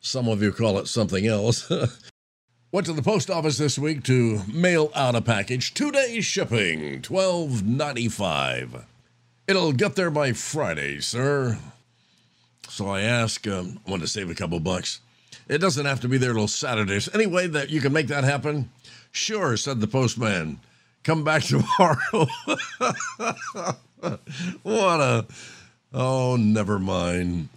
Some 0.00 0.26
of 0.26 0.42
you 0.42 0.50
call 0.50 0.78
it 0.78 0.88
something 0.88 1.26
else. 1.26 1.70
Went 2.72 2.86
to 2.86 2.94
the 2.94 3.02
post 3.02 3.30
office 3.30 3.58
this 3.58 3.78
week 3.78 4.02
to 4.04 4.40
mail 4.52 4.90
out 4.94 5.14
a 5.14 5.20
package. 5.20 5.74
Two 5.74 5.92
days 5.92 6.24
shipping, 6.24 7.02
twelve 7.02 7.62
ninety 7.62 8.08
five. 8.08 8.84
It'll 9.46 9.72
get 9.72 9.94
there 9.94 10.10
by 10.10 10.32
Friday, 10.32 11.00
sir. 11.00 11.58
So 12.68 12.88
I 12.88 13.02
ask, 13.02 13.46
um, 13.46 13.78
I 13.86 13.90
want 13.90 14.02
to 14.02 14.08
save 14.08 14.30
a 14.30 14.34
couple 14.34 14.58
bucks. 14.58 15.00
It 15.48 15.58
doesn't 15.58 15.86
have 15.86 16.00
to 16.00 16.08
be 16.08 16.18
there 16.18 16.34
till 16.34 16.48
Saturdays. 16.48 17.08
Any 17.14 17.26
way 17.26 17.46
that 17.46 17.70
you 17.70 17.80
can 17.80 17.92
make 17.92 18.08
that 18.08 18.24
happen? 18.24 18.70
Sure, 19.12 19.56
said 19.56 19.80
the 19.80 19.86
postman. 19.86 20.58
Come 21.06 21.22
back 21.22 21.42
tomorrow. 21.44 21.96
what 24.64 25.00
a. 25.00 25.24
Oh, 25.94 26.34
never 26.36 26.80
mind. 26.80 27.48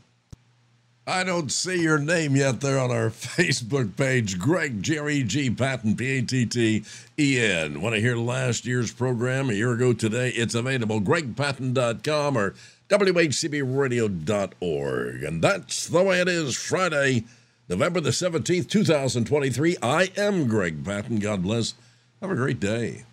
I 1.08 1.24
don't 1.24 1.52
see 1.52 1.82
your 1.82 1.98
name 1.98 2.36
yet 2.36 2.62
there 2.62 2.78
on 2.78 2.92
our 2.92 3.10
Facebook 3.12 3.98
page. 3.98 4.38
Greg, 4.38 4.84
Jerry 4.84 5.24
G. 5.24 5.50
Patten, 5.50 5.96
P 5.96 6.20
A 6.20 6.22
T 6.22 6.46
T 6.46 6.84
E 7.18 7.40
N. 7.40 7.82
Want 7.82 7.96
to 7.96 8.02
hear 8.02 8.16
last 8.16 8.68
year's 8.68 8.94
program 8.94 9.50
a 9.50 9.54
year 9.54 9.74
ago 9.74 9.94
today? 9.94 10.30
It's 10.30 10.54
available. 10.54 11.02
GregPatten.com 11.02 12.38
or 12.38 12.54
WHCBradio.org. 12.88 15.24
And 15.24 15.42
that's 15.42 15.88
the 15.88 16.04
way 16.04 16.22
it 16.22 16.28
is 16.28 16.56
Friday, 16.56 17.26
November 17.68 18.00
the 18.00 18.12
17th, 18.12 18.70
2023. 18.70 19.78
I 19.82 20.12
am 20.18 20.48
Greg 20.48 20.86
Patten. 20.86 21.18
God 21.18 21.42
bless. 21.42 21.74
Have 22.22 22.30
a 22.30 22.36
great 22.36 22.60
day. 22.60 23.06